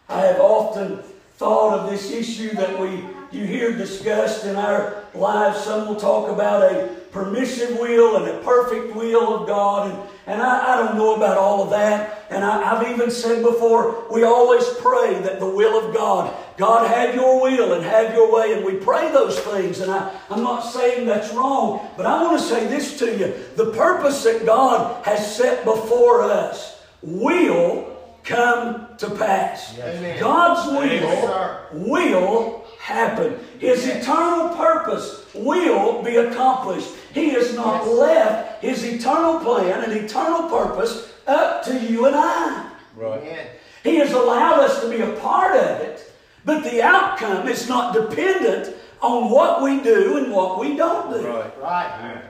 I 0.08 0.22
have 0.22 0.40
often 0.40 1.02
thought 1.36 1.78
of 1.78 1.90
this 1.90 2.10
issue 2.10 2.54
that 2.54 2.78
we 2.80 3.04
you 3.30 3.44
hear 3.44 3.76
discussed 3.76 4.44
in 4.46 4.56
our 4.56 4.97
lives. 5.14 5.60
Some 5.60 5.88
will 5.88 5.96
talk 5.96 6.30
about 6.30 6.62
a 6.62 6.88
permissive 7.10 7.78
will 7.78 8.16
and 8.16 8.28
a 8.28 8.42
perfect 8.42 8.94
will 8.94 9.40
of 9.40 9.46
God. 9.46 9.90
And, 9.90 10.08
and 10.26 10.42
I, 10.42 10.74
I 10.74 10.76
don't 10.76 10.96
know 10.96 11.16
about 11.16 11.38
all 11.38 11.62
of 11.62 11.70
that. 11.70 12.26
And 12.30 12.44
I, 12.44 12.76
I've 12.76 12.88
even 12.90 13.10
said 13.10 13.42
before, 13.42 14.04
we 14.10 14.24
always 14.24 14.68
pray 14.80 15.14
that 15.22 15.40
the 15.40 15.48
will 15.48 15.86
of 15.86 15.94
God 15.94 16.34
God, 16.58 16.88
have 16.88 17.14
your 17.14 17.40
will 17.40 17.72
and 17.74 17.84
have 17.84 18.12
your 18.12 18.34
way. 18.34 18.52
And 18.52 18.64
we 18.64 18.74
pray 18.74 19.10
those 19.12 19.38
things. 19.38 19.78
And 19.78 19.92
I, 19.92 20.12
I'm 20.28 20.42
not 20.42 20.60
saying 20.60 21.06
that's 21.06 21.32
wrong, 21.32 21.88
but 21.96 22.04
I 22.04 22.20
want 22.20 22.40
to 22.40 22.44
say 22.44 22.66
this 22.66 22.98
to 22.98 23.16
you. 23.16 23.32
The 23.54 23.72
purpose 23.72 24.24
that 24.24 24.44
God 24.44 25.04
has 25.06 25.36
set 25.36 25.64
before 25.64 26.22
us 26.22 26.82
will 27.00 27.96
come 28.24 28.88
to 28.98 29.08
pass. 29.10 29.76
Yes. 29.76 30.20
God's 30.20 30.72
will 30.72 30.84
yes, 30.84 31.72
will 31.72 32.64
happen. 32.78 33.38
His 33.58 33.86
eternal 33.86 34.56
purpose 34.56 35.26
will 35.34 36.02
be 36.02 36.16
accomplished. 36.16 36.90
He 37.12 37.30
has 37.30 37.54
not 37.54 37.84
yes. 37.84 37.98
left 37.98 38.62
His 38.62 38.84
eternal 38.84 39.40
plan 39.40 39.84
and 39.84 39.92
eternal 39.92 40.48
purpose 40.48 41.12
up 41.26 41.64
to 41.64 41.78
you 41.78 42.06
and 42.06 42.16
I. 42.16 42.70
Right. 42.96 43.50
He 43.84 43.96
has 43.96 44.12
allowed 44.12 44.60
us 44.60 44.80
to 44.82 44.90
be 44.90 45.00
a 45.00 45.12
part 45.20 45.56
of 45.56 45.80
it. 45.80 46.12
But 46.44 46.64
the 46.64 46.82
outcome 46.82 47.48
is 47.48 47.68
not 47.68 47.94
dependent 47.94 48.74
on 49.00 49.30
what 49.30 49.62
we 49.62 49.80
do 49.80 50.16
and 50.16 50.32
what 50.32 50.58
we 50.58 50.76
don't 50.76 51.12
do. 51.12 51.26
Right. 51.26 51.60
Right. 51.60 52.22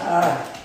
Uh, 0.00 0.56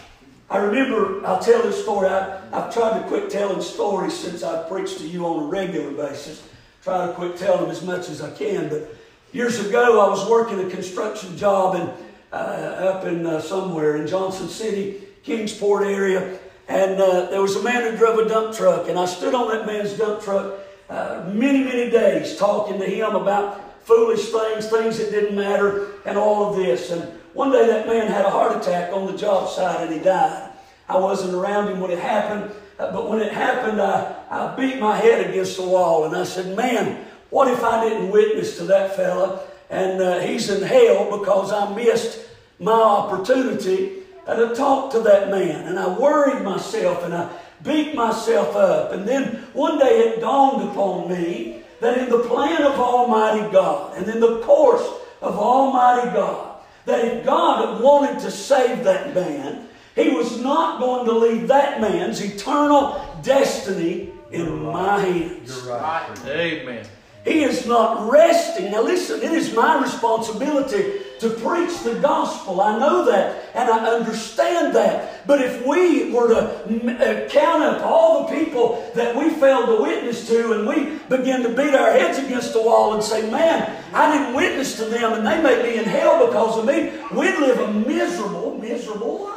I 0.49 0.57
remember, 0.57 1.25
I'll 1.25 1.39
tell 1.39 1.61
this 1.61 1.83
story. 1.83 2.07
I, 2.07 2.39
I've 2.51 2.73
tried 2.73 3.01
to 3.01 3.07
quit 3.07 3.29
telling 3.29 3.61
stories 3.61 4.17
since 4.17 4.43
I've 4.43 4.69
preached 4.69 4.99
to 4.99 5.07
you 5.07 5.25
on 5.25 5.43
a 5.43 5.47
regular 5.47 5.91
basis. 5.91 6.47
Try 6.83 7.07
to 7.07 7.13
quit 7.13 7.37
telling 7.37 7.61
them 7.61 7.71
as 7.71 7.83
much 7.83 8.09
as 8.09 8.21
I 8.21 8.31
can. 8.31 8.69
But 8.69 8.95
years 9.31 9.59
ago, 9.59 9.99
I 9.99 10.09
was 10.09 10.29
working 10.29 10.59
a 10.59 10.69
construction 10.69 11.37
job 11.37 11.75
in, 11.75 11.89
uh, 12.31 12.35
up 12.35 13.05
in 13.05 13.25
uh, 13.25 13.41
somewhere 13.41 13.97
in 13.97 14.07
Johnson 14.07 14.47
City, 14.47 15.01
Kingsport 15.23 15.83
area. 15.83 16.39
And 16.67 16.99
uh, 17.01 17.29
there 17.29 17.41
was 17.41 17.55
a 17.55 17.63
man 17.63 17.89
who 17.89 17.97
drove 17.97 18.19
a 18.19 18.29
dump 18.29 18.55
truck. 18.55 18.89
And 18.89 18.97
I 18.97 19.05
stood 19.05 19.33
on 19.33 19.49
that 19.49 19.65
man's 19.65 19.93
dump 19.93 20.21
truck 20.21 20.53
uh, 20.89 21.29
many, 21.33 21.63
many 21.63 21.89
days 21.89 22.37
talking 22.37 22.79
to 22.79 22.85
him 22.85 23.15
about 23.15 23.85
foolish 23.85 24.31
things, 24.31 24.67
things 24.67 24.97
that 24.97 25.11
didn't 25.11 25.35
matter, 25.35 25.93
and 26.05 26.17
all 26.17 26.49
of 26.49 26.55
this. 26.57 26.91
And 26.91 27.03
one 27.33 27.51
day 27.51 27.67
that 27.67 27.87
man 27.87 28.07
had 28.07 28.25
a 28.25 28.29
heart 28.29 28.55
attack 28.55 28.93
on 28.93 29.05
the 29.05 29.17
job 29.17 29.49
site 29.49 29.81
and 29.81 29.93
he 29.93 29.99
died. 29.99 30.51
I 30.89 30.97
wasn't 30.97 31.33
around 31.33 31.69
him 31.69 31.79
when 31.79 31.91
it 31.91 31.99
happened, 31.99 32.51
uh, 32.79 32.91
but 32.91 33.09
when 33.09 33.21
it 33.21 33.31
happened, 33.31 33.81
I, 33.81 34.15
I 34.29 34.55
beat 34.55 34.79
my 34.79 34.97
head 34.97 35.29
against 35.29 35.57
the 35.57 35.63
wall 35.63 36.05
and 36.05 36.15
I 36.15 36.23
said, 36.23 36.55
Man, 36.55 37.05
what 37.29 37.47
if 37.47 37.63
I 37.63 37.87
didn't 37.87 38.09
witness 38.11 38.57
to 38.57 38.65
that 38.65 38.95
fella 38.95 39.41
and 39.69 40.01
uh, 40.01 40.19
he's 40.19 40.49
in 40.49 40.61
hell 40.61 41.17
because 41.19 41.51
I 41.51 41.73
missed 41.75 42.25
my 42.59 42.71
opportunity 42.71 44.03
to 44.25 44.53
talk 44.55 44.91
to 44.91 44.99
that 45.01 45.29
man? 45.29 45.67
And 45.67 45.79
I 45.79 45.97
worried 45.97 46.43
myself 46.43 47.03
and 47.03 47.13
I 47.13 47.29
beat 47.63 47.95
myself 47.95 48.55
up. 48.55 48.91
And 48.91 49.07
then 49.07 49.43
one 49.53 49.79
day 49.79 49.99
it 49.99 50.21
dawned 50.21 50.69
upon 50.69 51.09
me 51.09 51.63
that 51.81 51.97
in 51.97 52.09
the 52.09 52.19
plan 52.19 52.61
of 52.63 52.79
Almighty 52.79 53.51
God 53.51 53.97
and 53.97 54.07
in 54.07 54.19
the 54.19 54.39
course 54.41 54.87
of 55.21 55.35
Almighty 55.35 56.11
God, 56.11 56.59
that 56.85 57.03
if 57.03 57.25
God 57.25 57.73
had 57.73 57.83
wanted 57.83 58.19
to 58.21 58.31
save 58.31 58.83
that 58.83 59.13
man, 59.13 59.66
He 59.97 60.09
was 60.11 60.39
not 60.39 60.79
going 60.79 61.07
to 61.07 61.11
leave 61.11 61.47
that 61.47 61.81
man's 61.81 62.21
eternal 62.21 63.03
destiny 63.23 64.11
in 64.31 64.63
my 64.63 64.99
hands. 64.99 65.65
You're 65.65 65.75
right. 65.75 66.07
Amen. 66.27 66.85
He 67.25 67.43
is 67.43 67.65
not 67.65 68.09
resting. 68.09 68.71
Now, 68.71 68.83
listen, 68.83 69.21
it 69.21 69.31
is 69.31 69.53
my 69.53 69.81
responsibility 69.81 71.01
to 71.19 71.31
preach 71.31 71.79
the 71.79 71.95
gospel. 71.99 72.61
I 72.61 72.77
know 72.77 73.05
that 73.05 73.43
and 73.55 73.69
I 73.69 73.87
understand 73.87 74.75
that. 74.75 75.25
But 75.25 75.41
if 75.41 75.65
we 75.65 76.11
were 76.11 76.29
to 76.29 76.41
uh, 76.41 77.27
count 77.27 77.63
up 77.63 77.81
all 77.81 78.27
the 78.27 78.35
people 78.35 78.89
that 78.93 79.15
we 79.15 79.31
failed 79.31 79.65
to 79.65 79.81
witness 79.81 80.27
to 80.27 80.53
and 80.53 80.67
we 80.67 80.99
begin 81.09 81.41
to 81.41 81.49
beat 81.49 81.73
our 81.73 81.91
heads 81.91 82.19
against 82.19 82.53
the 82.53 82.61
wall 82.61 82.93
and 82.93 83.03
say, 83.03 83.29
man, 83.29 83.83
I 83.93 84.15
didn't 84.15 84.35
witness 84.35 84.77
to 84.77 84.85
them 84.85 85.13
and 85.13 85.25
they 85.25 85.41
may 85.41 85.61
be 85.63 85.79
in 85.79 85.85
hell 85.85 86.27
because 86.27 86.59
of 86.59 86.65
me, 86.65 86.91
we'd 87.11 87.39
live 87.39 87.59
a 87.59 87.73
miserable, 87.73 88.57
miserable 88.57 89.25
life. 89.25 89.36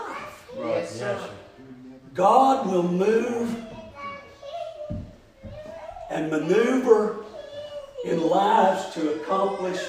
Right. 0.61 0.77
Yes, 0.77 0.99
sir. 0.99 1.31
God 2.15 2.67
will 2.71 2.83
move 2.83 3.65
and 6.11 6.31
maneuver 6.31 7.25
in 8.05 8.29
lives 8.29 8.93
to 8.95 9.15
accomplish 9.15 9.81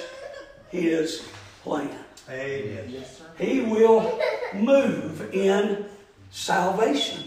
His 0.69 1.27
plan. 1.63 1.89
Amen. 2.29 2.85
Yes, 2.87 3.17
sir. 3.17 3.25
He 3.37 3.61
will 3.61 4.17
move 4.53 5.33
in 5.33 5.85
salvation. 6.29 7.25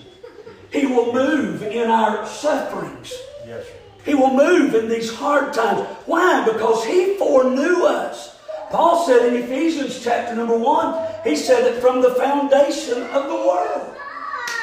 He 0.71 0.87
will 0.87 1.13
move 1.13 1.63
in 1.63 1.91
our 1.91 2.27
sufferings. 2.27 3.13
Yes, 3.47 3.67
sir. 3.67 3.73
He 4.07 4.15
will 4.15 4.33
move 4.33 4.75
in 4.75 4.89
these 4.89 5.13
hard 5.13 5.53
times. 5.53 5.81
Why? 6.07 6.45
Because 6.47 6.85
He 6.87 7.17
foreknew 7.19 7.85
us. 7.85 8.34
Paul 8.75 9.07
said 9.07 9.33
in 9.33 9.41
Ephesians 9.41 10.03
chapter 10.03 10.35
number 10.35 10.59
one, 10.59 11.01
he 11.23 11.37
said 11.37 11.65
that 11.65 11.81
from 11.81 12.03
the 12.03 12.17
foundation 12.17 13.05
of 13.05 13.29
the 13.29 13.37
world 13.37 13.95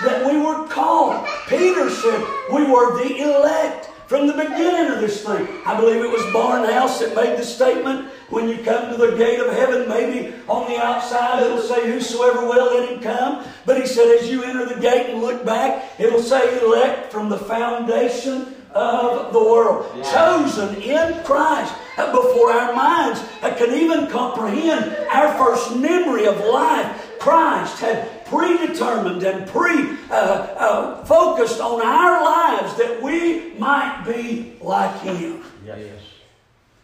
that 0.04 0.30
we 0.30 0.38
were 0.38 0.68
called. 0.68 1.26
Peter 1.48 1.90
said 1.90 2.22
we 2.52 2.70
were 2.70 3.02
the 3.02 3.22
elect 3.22 3.86
from 4.08 4.28
the 4.28 4.34
beginning 4.34 4.92
of 4.92 5.00
this 5.00 5.26
thing. 5.26 5.48
I 5.66 5.80
believe 5.80 6.04
it 6.04 6.12
was 6.12 6.22
Barnhouse 6.34 7.00
that 7.00 7.16
made 7.16 7.40
the 7.40 7.46
statement 7.46 8.10
when 8.30 8.50
you 8.50 8.58
come 8.58 8.92
to 8.92 8.98
the 8.98 9.16
gate 9.16 9.40
of 9.40 9.54
heaven, 9.54 9.88
maybe 9.88 10.36
on 10.50 10.70
the 10.70 10.78
outside 10.78 11.44
it'll 11.44 11.62
say, 11.62 11.90
Whosoever 11.90 12.46
will, 12.46 12.78
let 12.78 12.90
him 12.90 13.00
come. 13.00 13.46
But 13.66 13.80
he 13.80 13.88
said, 13.88 14.08
as 14.20 14.30
you 14.30 14.44
enter 14.44 14.66
the 14.66 14.82
gate 14.82 15.10
and 15.10 15.22
look 15.22 15.46
back, 15.46 15.90
it'll 15.98 16.22
say, 16.22 16.60
Elect 16.62 17.14
from 17.14 17.30
the 17.30 17.38
foundation 17.38 18.61
of 18.74 19.34
the 19.34 19.40
world. 19.40 19.86
Chosen 20.12 20.76
in 20.82 21.24
Christ 21.24 21.74
before 21.96 22.52
our 22.52 22.74
minds 22.74 23.22
can 23.42 23.74
even 23.74 24.08
comprehend 24.08 24.96
our 25.12 25.38
first 25.38 25.76
memory 25.76 26.26
of 26.26 26.40
life. 26.40 27.20
Christ 27.20 27.80
had 27.80 28.26
predetermined 28.26 29.22
and 29.24 29.48
pre 29.48 29.98
uh, 30.10 30.14
uh, 30.14 31.06
focused 31.06 31.60
on 31.60 31.82
our 31.82 32.24
lives 32.24 32.76
that 32.78 33.02
we 33.02 33.54
might 33.60 34.04
be 34.06 34.54
like 34.62 35.00
Him. 35.02 35.44
Yes. 35.66 36.02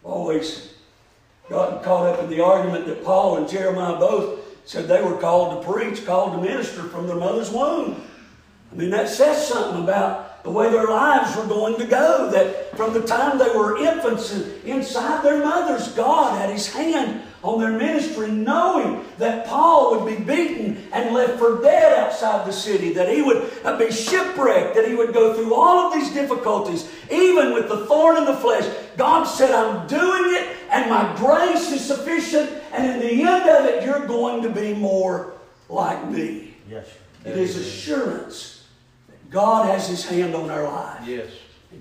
Always 0.04 0.74
gotten 1.48 1.82
caught 1.82 2.06
up 2.06 2.22
in 2.22 2.30
the 2.30 2.44
argument 2.44 2.86
that 2.86 3.02
Paul 3.04 3.38
and 3.38 3.48
Jeremiah 3.48 3.98
both 3.98 4.40
said 4.64 4.86
they 4.86 5.02
were 5.02 5.16
called 5.16 5.62
to 5.62 5.72
preach, 5.72 6.04
called 6.04 6.32
to 6.34 6.48
minister 6.48 6.82
from 6.84 7.06
their 7.06 7.16
mother's 7.16 7.50
womb. 7.50 8.02
I 8.70 8.74
mean, 8.76 8.90
that 8.90 9.08
says 9.08 9.48
something 9.48 9.82
about 9.82 10.27
the 10.48 10.54
way 10.54 10.70
their 10.70 10.86
lives 10.86 11.36
were 11.36 11.46
going 11.46 11.78
to 11.78 11.84
go. 11.84 12.30
That 12.30 12.76
from 12.76 12.94
the 12.94 13.02
time 13.02 13.38
they 13.38 13.50
were 13.50 13.78
infants 13.78 14.32
and 14.32 14.64
inside 14.64 15.22
their 15.22 15.38
mothers, 15.38 15.88
God 15.88 16.38
had 16.38 16.50
His 16.50 16.72
hand 16.72 17.22
on 17.42 17.60
their 17.60 17.70
ministry, 17.70 18.30
knowing 18.30 19.04
that 19.18 19.46
Paul 19.46 20.00
would 20.00 20.16
be 20.16 20.24
beaten 20.24 20.88
and 20.92 21.14
left 21.14 21.38
for 21.38 21.62
dead 21.62 21.98
outside 21.98 22.46
the 22.46 22.52
city, 22.52 22.92
that 22.94 23.08
he 23.08 23.22
would 23.22 23.48
uh, 23.62 23.78
be 23.78 23.92
shipwrecked, 23.92 24.74
that 24.74 24.88
he 24.88 24.94
would 24.94 25.14
go 25.14 25.34
through 25.34 25.54
all 25.54 25.86
of 25.86 25.94
these 25.94 26.12
difficulties, 26.12 26.90
even 27.12 27.52
with 27.52 27.68
the 27.68 27.86
thorn 27.86 28.16
in 28.16 28.24
the 28.24 28.34
flesh. 28.34 28.68
God 28.96 29.24
said, 29.24 29.52
I'm 29.52 29.86
doing 29.86 30.34
it, 30.34 30.56
and 30.72 30.90
my 30.90 31.14
grace 31.16 31.70
is 31.70 31.84
sufficient, 31.84 32.50
and 32.72 32.90
in 32.90 32.98
the 33.00 33.22
end 33.22 33.48
of 33.48 33.66
it, 33.66 33.84
you're 33.84 34.06
going 34.06 34.42
to 34.42 34.48
be 34.48 34.74
more 34.74 35.34
like 35.68 36.10
me. 36.10 36.56
Yes. 36.68 36.88
It 37.24 37.36
is 37.36 37.56
assurance 37.56 38.57
God 39.30 39.66
has 39.66 39.88
His 39.88 40.04
hand 40.04 40.34
on 40.34 40.50
our 40.50 40.64
lives. 40.64 41.06
Yes. 41.06 41.30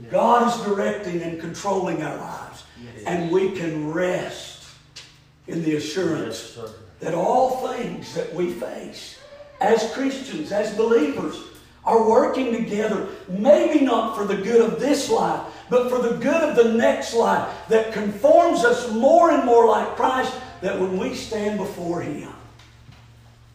God 0.10 0.48
is 0.48 0.66
directing 0.66 1.22
and 1.22 1.40
controlling 1.40 2.04
our 2.04 2.18
lives. 2.18 2.64
And 3.06 3.32
we 3.32 3.52
can 3.52 3.92
rest 3.92 4.68
in 5.48 5.64
the 5.64 5.78
assurance 5.78 6.38
sir. 6.38 6.70
that 7.00 7.14
all 7.14 7.68
things 7.74 8.14
that 8.14 8.34
we 8.34 8.52
face 8.52 9.18
as 9.62 9.92
Christians, 9.94 10.52
as 10.52 10.76
believers, 10.76 11.42
are 11.84 12.08
working 12.08 12.52
together, 12.52 13.08
maybe 13.30 13.84
not 13.84 14.16
for 14.18 14.26
the 14.26 14.36
good 14.36 14.62
of 14.62 14.80
this 14.80 15.10
life, 15.10 15.42
but 15.70 15.90
for 15.90 16.00
the 16.00 16.18
good 16.18 16.50
of 16.50 16.56
the 16.56 16.74
next 16.74 17.14
life 17.14 17.50
that 17.70 17.94
conforms 17.94 18.66
us 18.66 18.92
more 18.92 19.32
and 19.32 19.46
more 19.46 19.68
like 19.68 19.96
Christ, 19.96 20.34
that 20.62 20.80
when 20.80 20.98
we 20.98 21.16
stand 21.16 21.58
before 21.58 22.02
Him, 22.02 22.34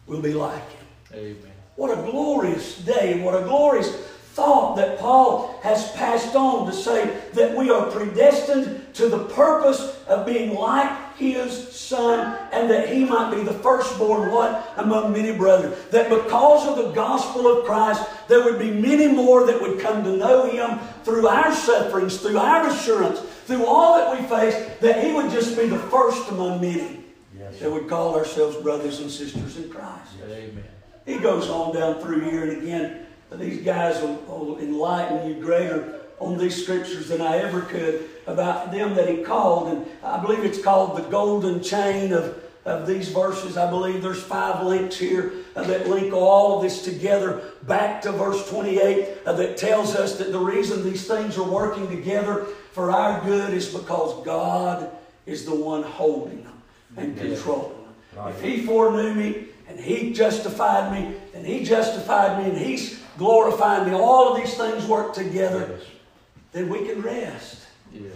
we'll 0.07 0.21
be 0.21 0.33
like 0.33 0.67
Him. 0.71 0.87
Amen. 1.13 1.52
What 1.75 1.97
a 1.97 2.01
glorious 2.11 2.77
day, 2.79 3.21
what 3.21 3.35
a 3.35 3.43
glorious 3.45 3.89
thought 4.33 4.75
that 4.75 4.99
Paul 4.99 5.59
has 5.61 5.91
passed 5.91 6.35
on 6.35 6.65
to 6.65 6.73
say 6.73 7.19
that 7.33 7.55
we 7.55 7.69
are 7.69 7.89
predestined 7.91 8.93
to 8.95 9.07
the 9.07 9.25
purpose 9.25 9.95
of 10.07 10.25
being 10.25 10.55
like 10.55 11.15
his 11.17 11.71
son 11.71 12.35
and 12.51 12.69
that 12.69 12.89
he 12.89 13.05
might 13.05 13.33
be 13.35 13.43
the 13.43 13.53
firstborn 13.53 14.31
what 14.31 14.73
among 14.77 15.13
many 15.13 15.37
brethren 15.37 15.71
that 15.91 16.09
because 16.09 16.67
of 16.67 16.83
the 16.83 16.91
gospel 16.93 17.45
of 17.47 17.65
Christ 17.65 18.03
there 18.27 18.43
would 18.43 18.57
be 18.57 18.71
many 18.71 19.07
more 19.07 19.45
that 19.45 19.61
would 19.61 19.79
come 19.79 20.03
to 20.03 20.17
know 20.17 20.49
him 20.49 20.79
through 21.03 21.27
our 21.27 21.53
sufferings 21.53 22.17
through 22.17 22.39
our 22.39 22.67
assurance 22.67 23.19
through 23.45 23.65
all 23.67 23.95
that 23.97 24.19
we 24.19 24.27
face 24.27 24.55
that 24.79 25.03
he 25.03 25.13
would 25.13 25.29
just 25.29 25.55
be 25.55 25.67
the 25.67 25.77
first 25.77 26.27
among 26.29 26.59
many 26.59 27.01
Yes. 27.37 27.59
that 27.59 27.71
would 27.71 27.87
call 27.87 28.15
ourselves 28.15 28.57
brothers 28.57 28.99
and 28.99 29.11
sisters 29.11 29.57
in 29.57 29.69
Christ 29.69 30.11
Amen. 30.23 30.63
He 31.05 31.17
goes 31.17 31.49
on 31.49 31.73
down 31.73 32.01
through 32.01 32.21
here, 32.21 32.43
and 32.43 32.61
again, 32.61 33.05
these 33.31 33.63
guys 33.63 34.01
will, 34.01 34.15
will 34.27 34.59
enlighten 34.59 35.27
you 35.27 35.41
greater 35.41 36.01
on 36.19 36.37
these 36.37 36.61
scriptures 36.61 37.09
than 37.09 37.21
I 37.21 37.37
ever 37.37 37.61
could 37.61 38.09
about 38.27 38.71
them 38.71 38.95
that 38.95 39.09
he 39.09 39.23
called. 39.23 39.69
And 39.69 39.85
I 40.03 40.21
believe 40.21 40.43
it's 40.43 40.61
called 40.61 40.97
the 40.97 41.09
golden 41.09 41.61
chain 41.61 42.13
of, 42.13 42.41
of 42.65 42.87
these 42.87 43.09
verses. 43.09 43.57
I 43.57 43.69
believe 43.69 44.01
there's 44.01 44.23
five 44.23 44.65
links 44.65 44.97
here 44.97 45.33
uh, 45.55 45.63
that 45.63 45.89
link 45.89 46.13
all 46.13 46.57
of 46.57 46.63
this 46.63 46.83
together 46.83 47.51
back 47.63 48.01
to 48.03 48.11
verse 48.11 48.49
28 48.49 49.17
uh, 49.25 49.33
that 49.33 49.57
tells 49.57 49.95
us 49.95 50.17
that 50.17 50.31
the 50.31 50.39
reason 50.39 50.83
these 50.83 51.07
things 51.07 51.37
are 51.37 51.49
working 51.49 51.87
together 51.89 52.45
for 52.71 52.91
our 52.91 53.21
good 53.25 53.53
is 53.53 53.73
because 53.73 54.23
God 54.25 54.89
is 55.25 55.45
the 55.45 55.55
one 55.55 55.83
holding 55.83 56.43
them 56.43 56.61
and 56.97 57.17
controlling 57.17 57.69
them. 57.69 58.27
If 58.27 58.41
he 58.41 58.65
foreknew 58.65 59.13
me 59.15 59.47
and 59.67 59.79
he 59.79 60.13
justified 60.13 60.91
me 60.91 61.15
and 61.33 61.45
he 61.45 61.63
justified 61.63 62.43
me 62.43 62.49
and 62.49 62.57
he's 62.57 62.99
glorifying 63.17 63.89
me, 63.89 63.95
all 63.95 64.33
of 64.33 64.37
these 64.41 64.55
things 64.55 64.85
work 64.85 65.13
together, 65.13 65.67
Yes. 65.77 65.87
then 66.51 66.69
we 66.69 66.85
can 66.87 67.01
rest. 67.01 67.61
Yes. 67.93 68.13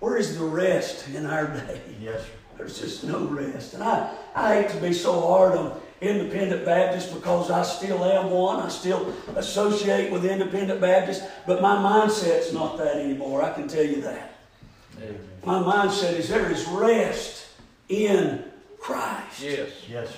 Where 0.00 0.16
is 0.16 0.38
the 0.38 0.44
rest 0.44 1.08
in 1.08 1.26
our 1.26 1.46
day? 1.46 1.80
Yes. 2.00 2.22
sir. 2.22 2.28
There's 2.56 2.80
just 2.80 3.04
no 3.04 3.24
rest. 3.24 3.74
And 3.74 3.82
I, 3.82 4.14
I 4.34 4.54
hate 4.62 4.70
to 4.70 4.76
be 4.78 4.92
so 4.92 5.18
hard 5.20 5.56
on 5.56 5.80
independent 6.00 6.64
Baptists 6.64 7.12
because 7.12 7.50
I 7.50 7.62
still 7.62 8.04
am 8.04 8.30
one. 8.30 8.60
I 8.60 8.68
still 8.68 9.14
associate 9.36 10.10
with 10.10 10.24
independent 10.24 10.80
Baptists, 10.80 11.26
but 11.46 11.60
my 11.62 11.76
mindset's 11.76 12.52
not 12.52 12.76
that 12.78 12.96
anymore. 12.96 13.42
I 13.42 13.52
can 13.52 13.68
tell 13.68 13.84
you 13.84 14.00
that. 14.02 14.34
Amen. 14.98 15.18
My 15.44 15.58
mindset 15.58 16.14
is 16.14 16.28
there 16.28 16.50
is 16.50 16.66
rest 16.68 17.46
in 17.88 18.44
Christ. 18.78 19.40
Yes. 19.42 19.70
Yes, 19.88 20.08
sir. 20.10 20.16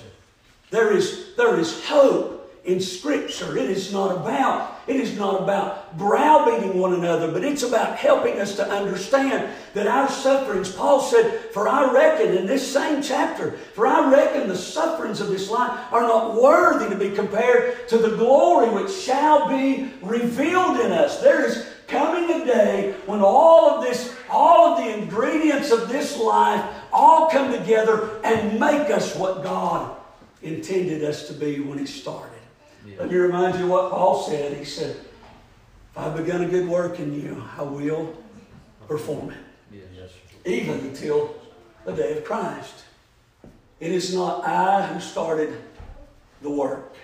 There 0.73 0.91
is, 0.91 1.35
there 1.37 1.59
is 1.59 1.85
hope 1.85 2.51
in 2.65 2.79
Scripture. 2.79 3.55
It 3.55 3.69
is 3.69 3.93
not 3.93 4.17
about, 4.17 4.79
it 4.87 4.95
is 4.95 5.15
not 5.15 5.43
about 5.43 5.95
browbeating 5.99 6.79
one 6.79 6.95
another, 6.95 7.31
but 7.31 7.43
it's 7.43 7.61
about 7.61 7.95
helping 7.95 8.39
us 8.39 8.55
to 8.55 8.67
understand 8.67 9.53
that 9.75 9.85
our 9.85 10.09
sufferings, 10.09 10.71
Paul 10.71 10.99
said, 10.99 11.51
for 11.51 11.69
I 11.69 11.93
reckon 11.93 12.35
in 12.35 12.47
this 12.47 12.73
same 12.73 13.03
chapter, 13.03 13.51
for 13.75 13.85
I 13.85 14.11
reckon 14.11 14.47
the 14.47 14.57
sufferings 14.57 15.21
of 15.21 15.27
this 15.27 15.47
life 15.47 15.79
are 15.93 16.01
not 16.01 16.41
worthy 16.41 16.89
to 16.89 16.95
be 16.95 17.15
compared 17.15 17.87
to 17.89 17.99
the 17.99 18.17
glory 18.17 18.71
which 18.71 18.91
shall 18.91 19.47
be 19.47 19.91
revealed 20.01 20.79
in 20.79 20.91
us. 20.91 21.21
There 21.21 21.45
is 21.45 21.67
coming 21.87 22.41
a 22.41 22.45
day 22.47 22.95
when 23.05 23.21
all 23.21 23.69
of 23.69 23.83
this, 23.83 24.15
all 24.27 24.73
of 24.73 24.83
the 24.83 25.03
ingredients 25.03 25.69
of 25.69 25.87
this 25.87 26.17
life 26.17 26.67
all 26.91 27.29
come 27.29 27.51
together 27.51 28.19
and 28.23 28.59
make 28.59 28.89
us 28.89 29.15
what 29.15 29.43
God 29.43 29.99
intended 30.43 31.03
us 31.03 31.27
to 31.27 31.33
be 31.33 31.59
when 31.59 31.77
He 31.77 31.85
started. 31.85 32.39
Let 32.97 33.09
me 33.09 33.15
remind 33.15 33.57
you 33.59 33.67
what 33.67 33.91
Paul 33.91 34.21
said. 34.23 34.57
He 34.57 34.65
said, 34.65 34.95
If 34.95 35.97
I've 35.97 36.15
begun 36.15 36.43
a 36.43 36.47
good 36.47 36.67
work 36.67 36.99
in 36.99 37.13
you, 37.13 37.43
I 37.57 37.61
will 37.63 38.13
perform 38.87 39.31
it. 39.31 39.37
Yes, 39.71 40.11
even 40.45 40.79
until 40.79 41.35
the 41.85 41.93
day 41.93 42.17
of 42.17 42.25
Christ. 42.25 42.83
It 43.79 43.91
is 43.91 44.13
not 44.13 44.45
I 44.45 44.85
who 44.87 44.99
started 44.99 45.61
the 46.41 46.49
work. 46.49 46.95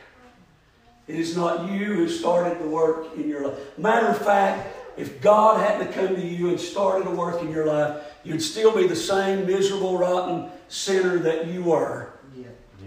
It 1.07 1.15
is 1.15 1.35
not 1.35 1.69
you 1.71 1.85
who 1.85 2.07
started 2.07 2.59
the 2.61 2.67
work 2.67 3.15
in 3.15 3.27
your 3.27 3.47
life. 3.47 3.77
Matter 3.77 4.07
of 4.07 4.17
fact, 4.17 4.75
if 4.95 5.21
God 5.21 5.59
hadn't 5.59 5.93
come 5.93 6.15
to 6.15 6.25
you 6.25 6.49
and 6.49 6.59
started 6.59 7.07
a 7.07 7.11
work 7.11 7.41
in 7.41 7.51
your 7.51 7.65
life, 7.65 8.03
you'd 8.23 8.41
still 8.41 8.75
be 8.75 8.85
the 8.85 8.95
same 8.95 9.45
miserable, 9.45 9.97
rotten 9.97 10.49
sinner 10.67 11.17
that 11.19 11.47
you 11.47 11.63
were 11.63 12.09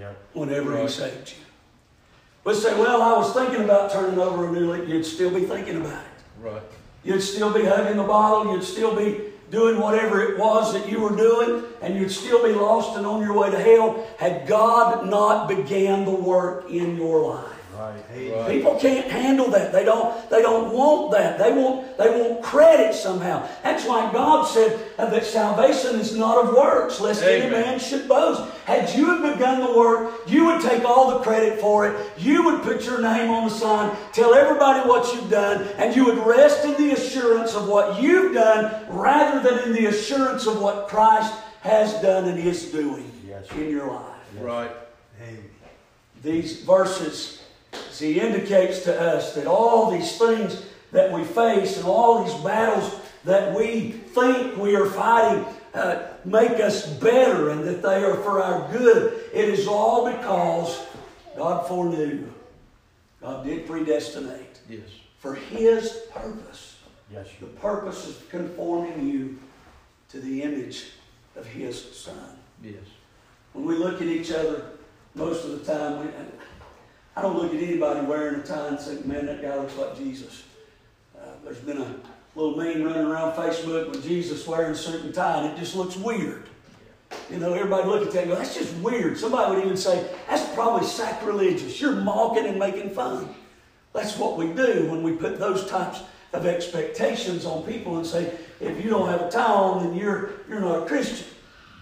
Yeah. 0.03 0.13
whenever 0.33 0.77
He 0.83 0.89
saved 0.89 1.31
you. 1.31 1.37
But 2.43 2.57
say, 2.57 2.77
well, 2.77 3.01
I 3.01 3.17
was 3.17 3.33
thinking 3.33 3.63
about 3.63 3.93
turning 3.93 4.19
over 4.19 4.49
a 4.49 4.51
new 4.53 4.73
leaf. 4.73 4.89
You'd 4.89 5.07
still 5.07 5.31
be 5.31 5.43
thinking 5.43 5.77
about 5.77 6.03
it. 6.03 6.45
Right. 6.45 6.63
You'd 7.05 7.21
still 7.21 7.53
be 7.53 7.65
hugging 7.65 7.99
the 7.99 8.03
bottle. 8.03 8.53
You'd 8.53 8.65
still 8.65 8.97
be 8.97 9.21
doing 9.53 9.79
whatever 9.79 10.21
it 10.21 10.39
was 10.41 10.73
that 10.73 10.89
you 10.89 11.01
were 11.01 11.15
doing, 11.15 11.63
and 11.83 11.95
you'd 11.95 12.11
still 12.11 12.43
be 12.43 12.53
lost 12.53 12.97
and 12.97 13.07
on 13.07 13.21
your 13.23 13.33
way 13.39 13.49
to 13.53 13.59
hell 13.61 14.05
had 14.19 14.49
God 14.49 15.09
not 15.09 15.47
began 15.47 16.05
the 16.05 16.11
work 16.11 16.69
in 16.69 16.97
your 16.97 17.21
life. 17.35 17.62
Right. 17.83 18.33
Right. 18.33 18.51
People 18.51 18.79
can't 18.79 19.11
handle 19.11 19.49
that. 19.51 19.73
They 19.73 19.85
don't. 19.85 20.29
They 20.31 20.43
don't 20.43 20.73
want 20.73 21.13
that. 21.13 21.39
They 21.39 21.53
want. 21.53 21.97
They 21.99 22.09
want 22.09 22.43
credit 22.43 22.95
somehow. 22.95 23.49
That's 23.63 23.85
why 23.87 24.13
God 24.13 24.45
said 24.47 24.79
that 24.97 25.25
salvation 25.25 25.99
is 25.99 26.17
not 26.17 26.45
of 26.45 26.55
works, 26.55 27.01
lest 27.01 27.23
any 27.23 27.51
man 27.51 27.79
should 27.79 28.09
boast. 28.09 28.43
Had 28.65 28.95
you 28.97 29.07
have 29.07 29.35
begun 29.35 29.61
the 29.61 29.77
work, 29.77 30.21
you 30.27 30.47
would 30.47 30.61
take 30.61 30.85
all 30.85 31.11
the 31.11 31.25
credit 31.25 31.61
for 31.61 31.89
it. 31.89 32.11
You 32.17 32.45
would 32.45 32.63
put 32.63 32.85
your 32.85 33.01
name 33.01 33.31
on 33.31 33.49
the 33.49 33.55
sign, 33.55 33.97
tell 34.13 34.35
everybody 34.35 34.89
what 34.89 35.13
you've 35.15 35.31
done, 35.31 35.63
and 35.79 35.95
you 35.97 36.05
would 36.05 36.25
rest 36.25 36.65
in 36.65 36.73
the 36.75 36.93
assurance 36.93 37.55
of 37.55 37.69
what 37.69 38.01
you've 38.01 38.35
done, 38.35 38.87
rather 38.89 39.41
than 39.41 39.65
in 39.65 39.73
the 39.73 39.87
assurance 39.87 40.47
of 40.47 40.61
what 40.61 40.89
Christ 40.89 41.35
has 41.63 41.95
done 42.03 42.29
and 42.29 42.39
is 42.39 42.71
doing 42.71 43.11
Yes. 43.27 43.47
in 43.53 43.71
your 43.71 43.87
life 43.87 44.07
Right. 44.41 44.71
these 46.23 46.63
verses 46.63 47.42
as 47.93 47.99
he 47.99 48.19
indicates 48.19 48.81
to 48.85 49.01
us 49.01 49.35
that 49.35 49.47
all 49.47 49.91
these 49.91 50.17
things 50.17 50.65
that 50.93 51.13
we 51.13 51.25
face 51.25 51.77
and 51.77 51.87
all 51.87 52.25
these 52.25 52.35
battles 52.43 52.95
that 53.25 53.55
we 53.55 53.91
think 53.91 54.57
we 54.57 54.75
are 54.75 54.87
fighting 54.87 55.45
uh, 55.75 56.09
make 56.25 56.53
us 56.53 56.87
better 56.87 57.51
and 57.51 57.65
that 57.65 57.83
they 57.83 58.03
are 58.03 58.17
for 58.17 58.43
our 58.43 58.71
good. 58.73 59.25
It 59.33 59.49
is 59.49 59.67
all 59.67 60.11
because 60.11 60.85
God 61.37 61.69
foreknew. 61.69 62.27
God 63.21 63.45
did 63.45 63.67
predestinate 63.67 64.61
Yes. 64.69 64.89
for 65.19 65.35
His 65.35 66.01
purpose. 66.13 66.79
Yes. 67.13 67.29
The 67.41 67.47
purpose 67.47 68.07
is 68.09 68.23
conforming 68.31 69.07
you 69.09 69.39
to 70.09 70.19
the 70.19 70.43
image 70.43 70.87
of 71.37 71.47
His 71.47 71.81
Son. 71.95 72.37
Yes. 72.63 72.75
When 73.53 73.65
we 73.67 73.77
look 73.77 74.01
at 74.01 74.09
each 74.09 74.31
other, 74.33 74.65
most 75.15 75.45
of 75.45 75.65
the 75.65 75.73
time, 75.73 76.01
we, 76.01 76.07
I 77.15 77.21
don't 77.21 77.37
look 77.37 77.55
at 77.55 77.63
anybody 77.63 78.07
wearing 78.07 78.41
a 78.41 78.43
tie 78.43 78.69
and 78.69 78.81
think, 78.81 79.05
man, 79.05 79.27
that 79.27 79.43
guy 79.43 79.57
looks 79.57 79.77
like 79.77 79.97
Jesus. 79.99 80.45
Uh, 81.17 81.27
there's 81.45 81.59
been 81.59 81.79
a 81.79 81.95
little 82.35 82.57
meme 82.57 82.83
running 82.83 83.07
around 83.07 83.35
Facebook 83.35 83.91
with 83.91 84.03
Jesus 84.03 84.47
wearing 84.47 84.73
a 84.73 84.75
suit 84.75 85.05
and 85.05 85.15
tie, 85.15 85.43
and 85.43 85.53
it 85.53 85.61
just 85.61 85.77
looks 85.77 85.97
weird. 85.97 86.49
You 87.31 87.37
know, 87.37 87.53
everybody 87.53 87.87
look 87.87 88.07
at 88.07 88.13
that 88.13 88.23
and 88.23 88.31
go, 88.31 88.37
that's 88.37 88.55
just 88.55 88.75
weird. 88.77 89.19
Somebody 89.19 89.55
would 89.55 89.65
even 89.65 89.77
say, 89.77 90.09
that's 90.27 90.55
probably 90.55 90.87
sacrilegious. 90.87 91.79
You're 91.79 91.97
mocking 91.97 92.47
and 92.47 92.59
making 92.59 92.91
fun. 92.91 93.35
That's 93.93 94.17
what 94.17 94.39
we 94.39 94.47
do 94.47 94.91
when 94.91 95.03
we 95.03 95.13
put 95.13 95.39
those 95.39 95.67
types 95.67 96.01
of 96.33 96.47
expectations 96.47 97.45
on 97.45 97.65
people 97.65 97.99
and 97.99 98.07
say, 98.07 98.33
if 98.59 98.83
you 98.83 98.89
don't 98.89 99.09
have 99.09 99.21
a 99.21 99.31
tie 99.31 99.45
on, 99.45 99.85
then 99.85 99.95
you're, 99.95 100.31
you're 100.49 100.61
not 100.61 100.85
a 100.85 100.87
Christian. 100.87 101.27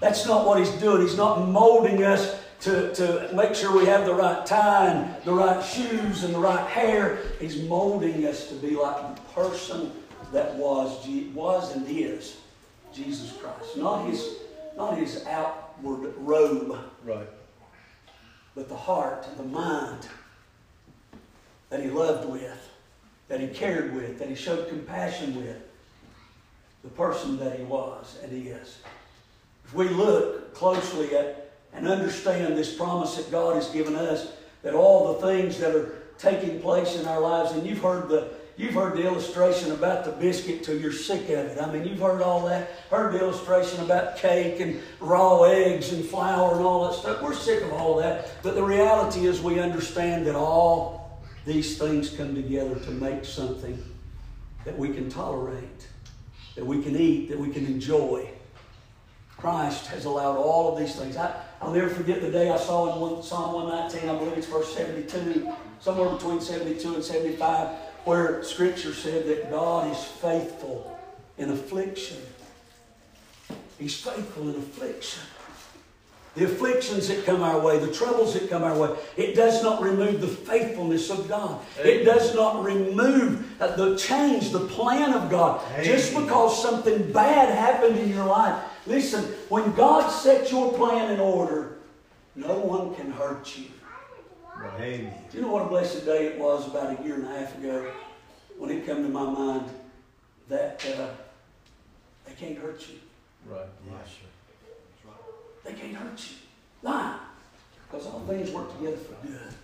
That's 0.01 0.27
not 0.27 0.45
what 0.45 0.59
he's 0.59 0.71
doing. 0.81 1.03
He's 1.03 1.17
not 1.17 1.47
molding 1.47 2.03
us 2.03 2.40
to, 2.61 2.95
to 2.95 3.31
make 3.35 3.55
sure 3.55 3.77
we 3.77 3.87
have 3.87 4.05
the 4.05 4.15
right 4.15 4.45
tie 4.45 4.87
and 4.89 5.25
the 5.25 5.33
right 5.33 5.65
shoes 5.65 6.25
and 6.25 6.35
the 6.35 6.39
right 6.39 6.67
hair. 6.69 7.19
He's 7.41 7.63
molding 7.63 8.27
us 8.27 8.49
to 8.49 8.55
be 8.55 8.77
like 8.77 9.17
the 9.17 9.23
person 9.33 9.93
that 10.33 10.55
was, 10.57 11.07
was 11.35 11.75
and 11.75 11.87
is 11.89 12.37
Jesus 12.93 13.33
Christ. 13.33 13.77
Not 13.77 14.07
his, 14.07 14.37
not 14.77 14.99
his 14.99 15.25
outward 15.27 16.13
robe, 16.19 16.79
Right. 17.05 17.29
but 18.55 18.69
the 18.69 18.77
heart 18.77 19.27
and 19.29 19.39
the 19.39 19.51
mind 19.59 20.07
that 21.71 21.83
he 21.83 21.89
loved 21.89 22.29
with, 22.29 22.69
that 23.29 23.41
he 23.41 23.49
cared 23.49 23.95
with, 23.95 24.19
that 24.19 24.29
he 24.29 24.35
showed 24.35 24.69
compassion 24.69 25.37
with. 25.37 25.57
The 26.83 26.91
person 26.91 27.39
that 27.39 27.59
he 27.59 27.65
was 27.65 28.19
and 28.23 28.33
he 28.33 28.49
is. 28.49 28.79
If 29.67 29.75
we 29.75 29.89
look 29.89 30.55
closely 30.55 31.15
at 31.15 31.40
and 31.73 31.87
understand 31.87 32.57
this 32.57 32.75
promise 32.75 33.17
that 33.17 33.31
God 33.31 33.55
has 33.55 33.69
given 33.71 33.95
us, 33.95 34.33
that 34.63 34.75
all 34.75 35.15
the 35.15 35.27
things 35.27 35.59
that 35.59 35.75
are 35.75 36.03
taking 36.19 36.61
place 36.61 36.97
in 36.97 37.07
our 37.07 37.21
lives, 37.21 37.53
and 37.53 37.67
you've 37.67 37.83
heard 37.83 38.09
the 38.09 38.29
you've 38.57 38.75
heard 38.75 38.95
the 38.95 39.07
illustration 39.07 39.73
about 39.73 40.05
the 40.05 40.13
biscuit 40.13 40.63
till 40.63 40.79
you're 40.79 40.93
sick 40.93 41.25
of 41.31 41.47
it. 41.47 41.59
I 41.59 41.73
mean, 41.73 41.87
you've 41.87 42.01
heard 42.01 42.21
all 42.21 42.45
that. 42.47 42.69
Heard 42.91 43.15
the 43.15 43.21
illustration 43.21 43.81
about 43.81 44.19
cake 44.19 44.61
and 44.61 44.81
raw 45.01 45.45
eggs 45.45 45.93
and 45.93 46.05
flour 46.05 46.57
and 46.57 46.65
all 46.65 46.89
that 46.89 46.99
stuff. 46.99 47.23
We're 47.23 47.35
sick 47.35 47.63
of 47.63 47.73
all 47.73 47.97
that. 47.97 48.31
But 48.43 48.55
the 48.55 48.63
reality 48.63 49.27
is 49.27 49.41
we 49.41 49.59
understand 49.61 50.27
that 50.27 50.35
all 50.35 51.23
these 51.47 51.79
things 51.79 52.11
come 52.11 52.35
together 52.35 52.75
to 52.75 52.91
make 52.91 53.25
something 53.25 53.83
that 54.67 54.77
we 54.79 54.91
can 54.91 55.09
tolerate, 55.09 55.89
that 56.55 56.67
we 56.67 56.83
can 56.83 56.97
eat, 56.97 57.31
that 57.31 57.39
we 57.39 57.49
can 57.49 57.65
enjoy. 57.65 58.29
Christ 59.39 59.87
has 59.87 60.05
allowed 60.05 60.37
all 60.37 60.71
of 60.71 60.79
these 60.79 60.97
things. 60.97 61.17
I, 61.17 61.35
I'll 61.61 61.73
never 61.73 61.91
forget 61.91 62.23
the 62.23 62.31
day 62.31 62.51
I 62.51 62.57
saw 62.57 62.93
in 62.93 63.01
one, 63.01 63.23
Psalm 63.23 63.53
119, 63.53 64.09
I 64.09 64.19
believe 64.19 64.39
it's 64.39 64.47
verse 64.47 64.75
72, 64.75 65.53
somewhere 65.81 66.09
between 66.09 66.41
72 66.41 66.95
and 66.95 67.05
75, 67.05 67.69
where 68.05 68.43
Scripture 68.43 68.95
said 68.95 69.27
that 69.27 69.51
God 69.51 69.91
is 69.91 70.03
faithful 70.03 70.99
in 71.37 71.51
affliction. 71.51 72.19
He's 73.79 73.99
faithful 74.01 74.49
in 74.49 74.57
affliction. 74.57 75.23
The 76.37 76.45
afflictions 76.45 77.09
that 77.09 77.27
come 77.27 77.43
our 77.43 77.59
way, 77.59 77.79
the 77.79 77.93
troubles 77.93 78.35
that 78.35 78.49
come 78.49 78.63
our 78.63 78.79
way, 78.79 78.97
it 79.17 79.35
does 79.35 79.63
not 79.63 79.83
remove 79.83 80.21
the 80.21 80.29
faithfulness 80.29 81.11
of 81.11 81.29
God. 81.29 81.61
It 81.83 82.05
does 82.05 82.35
not 82.35 82.65
remove 82.65 83.61
uh, 83.61 83.75
the 83.75 83.97
change, 83.97 84.51
the 84.51 84.61
plan 84.61 85.13
of 85.13 85.29
God. 85.29 85.61
Just 85.83 86.15
because 86.15 86.63
something 86.63 87.11
bad 87.13 87.53
happened 87.53 87.99
in 87.99 88.09
your 88.09 88.27
life. 88.27 88.63
Listen, 88.87 89.25
when 89.49 89.73
God 89.73 90.09
sets 90.09 90.51
your 90.51 90.73
plan 90.73 91.13
in 91.13 91.21
order, 91.21 91.79
no 92.35 92.59
one 92.59 92.95
can 92.95 93.11
hurt 93.11 93.57
you. 93.59 93.67
Amen. 94.79 95.13
Do 95.31 95.39
you 95.39 95.43
know 95.43 95.53
what 95.53 95.65
a 95.65 95.69
blessed 95.69 96.05
day 96.05 96.27
it 96.27 96.39
was 96.39 96.67
about 96.67 96.99
a 96.99 97.03
year 97.03 97.15
and 97.15 97.25
a 97.25 97.29
half 97.29 97.57
ago 97.59 97.91
when 98.59 98.71
it 98.71 98.85
came 98.85 99.03
to 99.03 99.09
my 99.09 99.25
mind 99.25 99.71
that 100.49 100.85
uh, 100.99 101.09
they 102.27 102.35
can't 102.35 102.59
hurt 102.59 102.87
you? 102.89 102.97
Right. 103.47 103.67
Yes, 103.87 104.09
sir. 104.09 105.11
They 105.65 105.73
can't 105.73 105.95
hurt 105.95 106.19
you. 106.19 106.37
Why? 106.83 107.19
Because 107.91 108.07
all 108.07 108.21
things 108.21 108.51
work 108.51 108.75
together 108.77 108.97
for 108.97 109.27
good. 109.27 109.55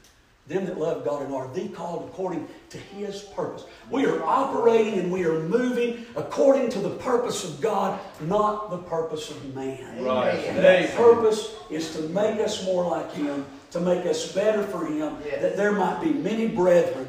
Them 0.49 0.65
that 0.67 0.79
love 0.79 1.05
God 1.05 1.23
and 1.23 1.35
are 1.35 1.49
the 1.53 1.69
called 1.69 2.09
according 2.09 2.47
to 2.71 2.79
His 2.79 3.23
purpose. 3.23 3.65
We 3.91 4.07
are 4.07 4.23
operating 4.23 5.01
and 5.01 5.11
we 5.11 5.25
are 5.25 5.41
moving 5.41 6.07
according 6.15 6.71
to 6.71 6.79
the 6.79 6.91
purpose 6.91 7.43
of 7.43 7.61
God, 7.61 7.99
not 8.21 8.71
the 8.71 8.79
purpose 8.79 9.29
of 9.31 9.55
man. 9.57 10.05
Right. 10.05 10.35
And 10.35 10.59
that 10.59 10.95
purpose 10.95 11.57
is 11.69 11.93
to 11.97 12.03
make 12.11 12.39
us 12.41 12.65
more 12.65 12.89
like 12.89 13.13
Him, 13.13 13.45
to 13.73 13.81
make 13.81 14.07
us 14.07 14.31
better 14.33 14.63
for 14.63 14.87
Him, 14.87 15.17
Yes. 15.25 15.43
that 15.43 15.57
there 15.57 15.73
might 15.73 16.01
be 16.01 16.13
many 16.13 16.47
brethren 16.47 17.09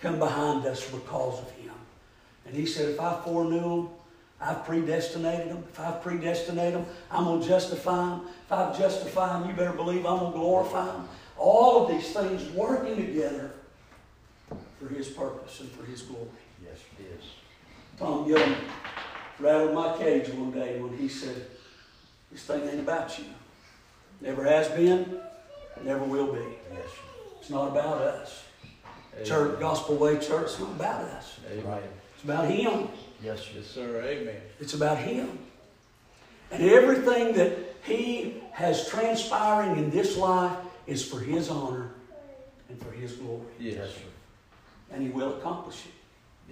come 0.00 0.18
behind 0.18 0.66
us 0.66 0.90
because 0.90 1.38
of 1.40 1.50
Him. 1.52 1.74
And 2.44 2.56
He 2.56 2.66
said, 2.66 2.88
if 2.88 3.00
I 3.00 3.20
foreknew 3.22 3.60
them, 3.60 3.88
I've 4.40 4.64
predestinated 4.64 5.48
them. 5.50 5.64
If 5.72 5.78
I've 5.78 6.02
predestinated 6.02 6.74
them, 6.74 6.86
I'm 7.10 7.24
going 7.24 7.40
to 7.40 7.46
justify 7.48 8.10
them. 8.10 8.22
If 8.46 8.52
I've 8.52 8.76
justified 8.76 9.40
them, 9.42 9.48
you 9.48 9.56
better 9.56 9.72
believe 9.72 10.04
I'm 10.04 10.18
going 10.18 10.32
to 10.32 10.38
glorify 10.38 10.86
them. 10.86 11.08
All 11.36 11.84
of 11.84 11.90
these 11.90 12.12
things 12.12 12.50
working 12.52 12.96
together 12.96 13.50
for 14.80 14.88
His 14.88 15.08
purpose 15.08 15.60
and 15.60 15.70
for 15.70 15.84
His 15.84 16.02
glory. 16.02 16.28
Yes. 16.64 16.78
it 16.98 17.18
is. 17.18 17.24
Tom 17.98 18.26
Gillum 18.26 18.54
rattled 19.38 19.74
my 19.74 19.96
cage 19.98 20.28
one 20.30 20.50
day 20.50 20.80
when 20.80 20.96
he 20.96 21.08
said, 21.08 21.46
This 22.30 22.42
thing 22.44 22.68
ain't 22.68 22.80
about 22.80 23.18
you. 23.18 23.24
Never 24.20 24.44
has 24.44 24.68
been, 24.68 25.20
never 25.82 26.04
will 26.04 26.32
be. 26.32 26.44
Yes. 26.72 26.88
It's 27.40 27.50
not 27.50 27.68
about 27.68 27.98
us. 27.98 28.44
Amen. 29.14 29.26
Church, 29.26 29.60
Gospel 29.60 29.96
Way 29.96 30.14
Church, 30.18 30.44
it's 30.44 30.58
not 30.58 30.70
about 30.70 31.02
us. 31.02 31.38
Amen. 31.50 31.82
It's 32.14 32.24
about 32.24 32.48
Him. 32.48 32.88
Yes. 33.22 33.48
Yes, 33.54 33.66
sir. 33.66 34.02
Amen. 34.04 34.40
It's 34.60 34.74
about 34.74 34.98
Him. 34.98 35.38
And 36.50 36.62
everything 36.62 37.34
that 37.34 37.58
He 37.84 38.42
has 38.52 38.88
transpiring 38.88 39.76
in 39.76 39.90
this 39.90 40.16
life 40.16 40.56
is 40.86 41.04
for 41.04 41.20
His 41.20 41.48
honor 41.48 41.90
and 42.68 42.80
for 42.80 42.90
His 42.92 43.12
glory. 43.12 43.42
Yes. 43.58 43.74
Yes, 43.76 43.88
sir. 43.94 44.00
And 44.92 45.02
He 45.02 45.08
will 45.10 45.38
accomplish 45.38 45.86
it 45.86 45.92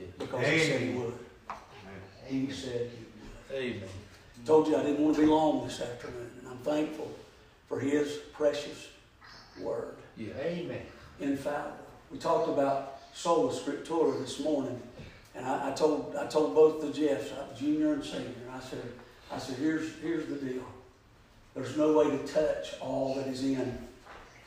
Yes. 0.00 0.08
because 0.18 0.46
He 0.46 0.58
said 0.60 0.80
He 0.80 0.88
would. 0.94 0.96
Amen. 1.04 1.14
would. 1.48 2.30
He 2.30 2.50
said 2.52 2.90
He 2.90 3.04
would. 3.54 3.62
Amen. 3.62 3.88
Told 4.44 4.66
you 4.68 4.76
I 4.76 4.82
didn't 4.82 5.00
want 5.04 5.14
to 5.16 5.20
be 5.22 5.26
long 5.28 5.66
this 5.66 5.80
afternoon, 5.80 6.30
and 6.40 6.48
I'm 6.48 6.58
thankful 6.58 7.10
for 7.68 7.78
His 7.80 8.18
precious 8.32 8.88
Word. 9.60 9.94
Yes. 10.16 10.34
Amen. 10.40 10.82
infallible. 11.20 11.76
We 12.10 12.18
talked 12.18 12.48
about 12.48 13.00
sola 13.14 13.52
scriptura 13.52 14.18
this 14.20 14.40
morning, 14.40 14.80
and 15.34 15.44
I, 15.46 15.70
I 15.70 15.72
told 15.74 16.16
I 16.18 16.26
told 16.26 16.54
both 16.54 16.80
the 16.80 16.90
Jeffs, 16.92 17.30
junior 17.58 17.92
and 17.92 18.02
senior, 18.04 18.30
I 18.52 18.60
said 18.60 18.82
I 19.30 19.38
said 19.38 19.56
here's 19.58 19.94
here's 20.00 20.26
the 20.26 20.36
deal. 20.36 20.64
There's 21.54 21.76
no 21.76 21.92
way 21.92 22.10
to 22.10 22.18
touch 22.26 22.74
all 22.80 23.14
that 23.16 23.26
is 23.26 23.44
in 23.44 23.78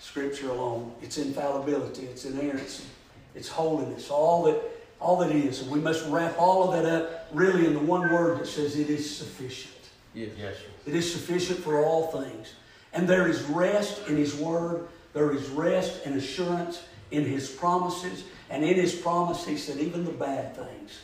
Scripture 0.05 0.49
alone. 0.49 0.93
It's 1.01 1.17
infallibility, 1.17 2.03
it's 2.05 2.25
inerrancy, 2.25 2.85
it's 3.33 3.49
holiness, 3.49 4.09
all 4.09 4.43
that 4.43 4.61
all 5.01 5.17
that 5.17 5.31
is, 5.31 5.61
and 5.61 5.71
we 5.71 5.79
must 5.79 6.07
wrap 6.09 6.35
all 6.39 6.63
of 6.63 6.71
that 6.73 6.85
up 6.85 7.27
really 7.33 7.65
in 7.65 7.73
the 7.73 7.79
one 7.79 8.13
word 8.13 8.39
that 8.39 8.47
says 8.47 8.77
it 8.77 8.89
is 8.89 9.17
sufficient. 9.17 9.73
Yes. 10.13 10.29
Yes, 10.37 10.55
sir. 10.55 10.63
It 10.87 10.95
is 10.95 11.11
sufficient 11.11 11.59
for 11.59 11.83
all 11.83 12.07
things. 12.07 12.53
And 12.93 13.07
there 13.07 13.27
is 13.27 13.43
rest 13.43 14.07
in 14.07 14.15
His 14.15 14.35
Word. 14.35 14.87
There 15.13 15.33
is 15.33 15.49
rest 15.49 16.05
and 16.05 16.15
assurance 16.15 16.85
in 17.11 17.25
His 17.25 17.49
promises. 17.49 18.23
And 18.49 18.63
in 18.63 18.75
His 18.75 18.95
promise, 18.95 19.45
He 19.45 19.57
said, 19.57 19.79
even 19.79 20.05
the 20.05 20.11
bad 20.11 20.55
things 20.55 21.01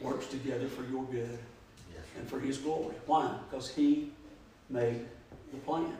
works 0.00 0.26
together 0.28 0.66
for 0.66 0.82
your 0.84 1.04
good 1.04 1.38
Yes, 1.92 2.04
and 2.16 2.26
for 2.26 2.40
His 2.40 2.56
glory. 2.56 2.94
Why? 3.04 3.36
Because 3.50 3.68
He 3.68 4.12
made 4.70 5.04
the 5.52 5.58
plan. 5.58 5.94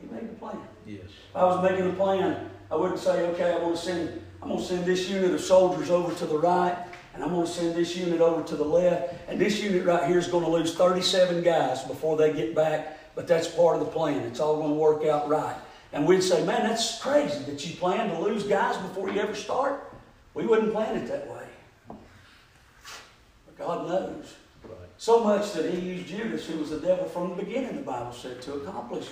He 0.00 0.12
made 0.12 0.30
the 0.30 0.34
plan. 0.34 0.58
Yes. 0.86 1.04
If 1.04 1.36
I 1.36 1.44
was 1.44 1.62
making 1.68 1.88
a 1.88 1.92
plan, 1.92 2.50
I 2.70 2.76
wouldn't 2.76 3.00
say, 3.00 3.26
okay, 3.28 3.52
I'm 3.52 3.60
going 3.60 3.74
to 3.74 3.80
send, 3.80 4.22
I'm 4.42 4.48
going 4.48 4.60
to 4.60 4.66
send 4.66 4.84
this 4.84 5.08
unit 5.08 5.32
of 5.32 5.40
soldiers 5.40 5.90
over 5.90 6.14
to 6.14 6.26
the 6.26 6.38
right, 6.38 6.76
and 7.14 7.22
I'm 7.22 7.30
going 7.30 7.46
to 7.46 7.52
send 7.52 7.74
this 7.74 7.96
unit 7.96 8.20
over 8.20 8.42
to 8.42 8.56
the 8.56 8.64
left, 8.64 9.14
and 9.28 9.40
this 9.40 9.60
unit 9.60 9.84
right 9.84 10.06
here 10.06 10.18
is 10.18 10.28
going 10.28 10.44
to 10.44 10.50
lose 10.50 10.74
37 10.74 11.42
guys 11.42 11.82
before 11.84 12.16
they 12.16 12.32
get 12.32 12.54
back, 12.54 13.14
but 13.14 13.26
that's 13.26 13.48
part 13.48 13.76
of 13.76 13.80
the 13.84 13.90
plan. 13.90 14.20
It's 14.20 14.40
all 14.40 14.56
going 14.56 14.70
to 14.70 14.76
work 14.76 15.04
out 15.04 15.28
right. 15.28 15.56
And 15.92 16.06
we'd 16.06 16.22
say, 16.22 16.44
man, 16.44 16.62
that's 16.62 17.00
crazy 17.00 17.42
that 17.44 17.66
you 17.66 17.74
plan 17.76 18.08
to 18.10 18.20
lose 18.20 18.44
guys 18.44 18.76
before 18.76 19.10
you 19.10 19.20
ever 19.20 19.34
start. 19.34 19.92
We 20.34 20.46
wouldn't 20.46 20.72
plan 20.72 20.96
it 20.96 21.08
that 21.08 21.28
way. 21.28 21.44
But 21.88 23.58
God 23.58 23.88
knows. 23.88 24.34
Right. 24.62 24.88
So 24.98 25.24
much 25.24 25.52
that 25.54 25.68
He 25.74 25.80
used 25.80 26.06
Judas, 26.06 26.46
who 26.46 26.58
was 26.58 26.70
the 26.70 26.78
devil 26.78 27.06
from 27.06 27.30
the 27.30 27.42
beginning, 27.42 27.74
the 27.74 27.82
Bible 27.82 28.12
said, 28.12 28.40
to 28.42 28.54
accomplish 28.54 29.08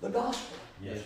the 0.00 0.08
gospel. 0.08 0.56
Yes, 0.82 1.00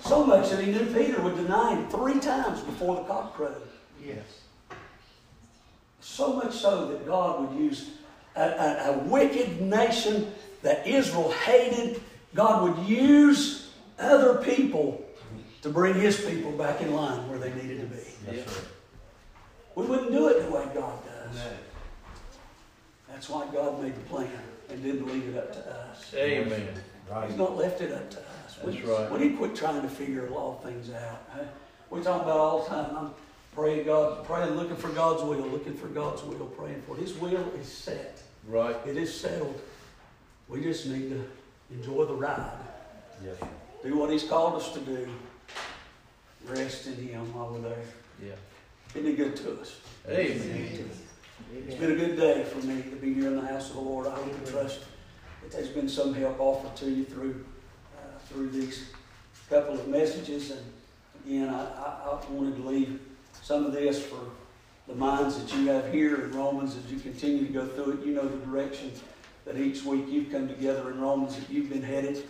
So 0.00 0.24
much 0.24 0.50
that 0.50 0.62
he 0.64 0.72
knew 0.72 0.86
Peter 0.86 1.20
would 1.20 1.36
deny 1.36 1.74
him 1.74 1.88
three 1.88 2.18
times 2.18 2.60
before 2.60 2.96
the 2.96 3.02
cock 3.02 3.34
crowed. 3.34 3.68
Yes. 4.04 4.24
So 6.00 6.34
much 6.34 6.54
so 6.54 6.88
that 6.88 7.06
God 7.06 7.40
would 7.40 7.60
use 7.60 7.90
a, 8.36 8.42
a, 8.42 8.92
a 8.92 8.98
wicked 9.04 9.60
nation 9.60 10.32
that 10.62 10.86
Israel 10.86 11.30
hated. 11.32 12.00
God 12.34 12.62
would 12.62 12.86
use 12.86 13.70
other 13.98 14.42
people 14.42 15.04
to 15.62 15.68
bring 15.68 15.94
his 15.94 16.20
people 16.24 16.52
back 16.52 16.80
in 16.80 16.94
line 16.94 17.28
where 17.28 17.38
they 17.38 17.52
needed 17.54 17.80
to 17.80 17.86
be. 17.86 18.36
Yes, 18.36 18.46
sir. 18.46 18.62
We 19.74 19.84
wouldn't 19.84 20.12
do 20.12 20.28
it 20.28 20.42
the 20.42 20.50
way 20.50 20.64
God 20.74 20.98
does. 21.04 21.36
No. 21.36 21.50
That's 23.10 23.28
why 23.28 23.46
God 23.52 23.82
made 23.82 23.94
the 23.94 24.00
plan 24.00 24.30
and 24.68 24.82
didn't 24.82 25.06
leave 25.06 25.34
it 25.34 25.38
up 25.38 25.52
to 25.52 25.74
us. 25.74 26.14
Amen. 26.14 26.68
Right. 27.10 27.28
He's 27.28 27.38
not 27.38 27.56
left 27.56 27.80
it 27.80 27.92
up 27.92 28.10
to 28.10 28.18
us. 28.18 28.58
We- 28.64 28.72
That's 28.72 28.84
right. 28.86 29.10
We 29.12 29.18
need 29.18 29.30
to 29.32 29.36
quit 29.38 29.54
trying 29.54 29.82
to 29.82 29.88
figure 29.88 30.26
a 30.26 30.30
lot 30.34 30.56
of 30.58 30.64
things 30.64 30.90
out. 30.90 31.22
We 31.90 32.02
talk 32.02 32.22
about 32.22 32.36
all 32.36 32.62
the 32.64 32.68
time. 32.68 32.96
I'm 32.96 33.10
praying 33.54 33.86
God, 33.86 34.24
praying, 34.24 34.54
looking 34.54 34.76
for 34.76 34.88
God's 34.88 35.22
will, 35.22 35.38
looking 35.46 35.74
for 35.74 35.86
God's 35.86 36.22
will, 36.24 36.46
praying 36.46 36.82
for 36.82 36.96
it. 36.96 37.00
His 37.00 37.14
will 37.16 37.48
is 37.60 37.68
set. 37.68 38.20
Right. 38.46 38.76
It 38.86 38.96
is 38.96 39.14
settled. 39.18 39.60
We 40.48 40.62
just 40.62 40.86
need 40.86 41.10
to 41.10 41.24
enjoy 41.70 42.04
the 42.06 42.14
ride. 42.14 42.50
Yes. 43.24 43.36
Do 43.84 43.96
what 43.96 44.10
He's 44.10 44.24
called 44.24 44.60
us 44.60 44.72
to 44.72 44.80
do. 44.80 45.08
Rest 46.46 46.86
in 46.86 46.94
Him 47.08 47.32
while 47.34 47.50
we're 47.50 47.60
there. 47.60 47.82
Yeah. 48.24 48.32
Isn't 48.94 49.10
He 49.10 49.16
good 49.16 49.36
to 49.36 49.60
us? 49.60 49.76
Amen. 50.08 50.90
It's 51.66 51.74
been 51.76 51.92
a 51.92 51.96
good 51.96 52.16
day 52.16 52.44
for 52.44 52.58
me 52.66 52.82
to 52.82 52.96
be 52.96 53.14
here 53.14 53.28
in 53.28 53.36
the 53.36 53.46
house 53.46 53.70
of 53.70 53.76
the 53.76 53.82
Lord. 53.82 54.06
I 54.06 54.10
hope 54.10 54.32
and 54.32 54.46
trust 54.46 54.80
that 54.80 54.86
there's 55.50 55.68
been 55.68 55.88
some 55.88 56.14
help 56.14 56.40
offered 56.40 56.76
to 56.76 56.90
you 56.90 57.04
through 57.04 57.44
uh, 57.96 58.18
through 58.28 58.50
these 58.50 58.90
couple 59.48 59.74
of 59.74 59.88
messages. 59.88 60.50
And 60.50 60.60
again, 61.24 61.48
I, 61.48 61.64
I, 61.64 62.18
I 62.20 62.30
wanted 62.30 62.56
to 62.56 62.68
leave 62.68 63.00
some 63.42 63.64
of 63.64 63.72
this 63.72 64.02
for 64.04 64.20
the 64.88 64.94
minds 64.94 65.38
that 65.38 65.56
you 65.56 65.68
have 65.68 65.92
here 65.92 66.24
in 66.24 66.32
Romans 66.32 66.76
as 66.76 66.90
you 66.90 66.98
continue 66.98 67.46
to 67.46 67.52
go 67.52 67.66
through 67.66 67.92
it. 67.92 68.06
You 68.06 68.14
know 68.14 68.28
the 68.28 68.44
direction 68.46 68.92
that 69.44 69.56
each 69.56 69.84
week 69.84 70.06
you've 70.08 70.30
come 70.30 70.48
together 70.48 70.90
in 70.90 71.00
Romans 71.00 71.36
that 71.36 71.48
you've 71.50 71.68
been 71.68 71.82
headed. 71.82 72.28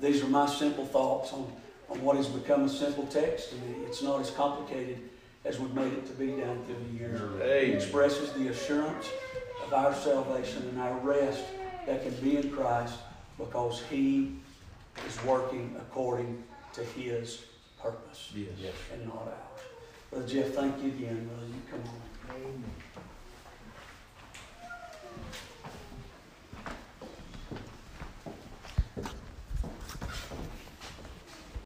These 0.00 0.22
are 0.22 0.28
my 0.28 0.46
simple 0.46 0.84
thoughts 0.84 1.32
on, 1.32 1.50
on 1.88 2.02
what 2.02 2.16
has 2.16 2.26
become 2.26 2.64
a 2.64 2.68
simple 2.68 3.06
text 3.06 3.52
me. 3.54 3.84
It's 3.86 4.02
not 4.02 4.20
as 4.20 4.30
complicated 4.30 4.98
as 5.44 5.58
we've 5.60 5.74
made 5.74 5.92
it 5.92 6.06
to 6.06 6.12
be 6.12 6.28
down 6.28 6.62
through 6.64 6.76
the 6.90 6.98
years. 6.98 7.20
It 7.40 7.74
expresses 7.74 8.32
the 8.32 8.48
assurance 8.48 9.08
of 9.64 9.72
our 9.72 9.94
salvation 9.94 10.68
and 10.68 10.80
our 10.80 10.98
rest 10.98 11.44
that 11.86 12.02
can 12.02 12.14
be 12.16 12.36
in 12.36 12.50
Christ 12.50 12.94
because 13.38 13.82
He 13.88 14.36
is 15.08 15.22
working 15.24 15.74
according 15.78 16.42
to 16.74 16.82
His 16.84 17.42
purpose 17.80 18.32
Yes. 18.34 18.48
Yes. 18.58 18.72
and 18.92 19.06
not 19.06 19.22
ours. 19.28 19.60
Brother 20.10 20.26
Jeff, 20.26 20.48
thank 20.48 20.82
you 20.82 20.88
again. 20.90 21.28
Brother, 21.28 21.46
you 21.46 21.62
come 21.70 21.80
on. 21.80 22.36
Amen. 22.36 23.05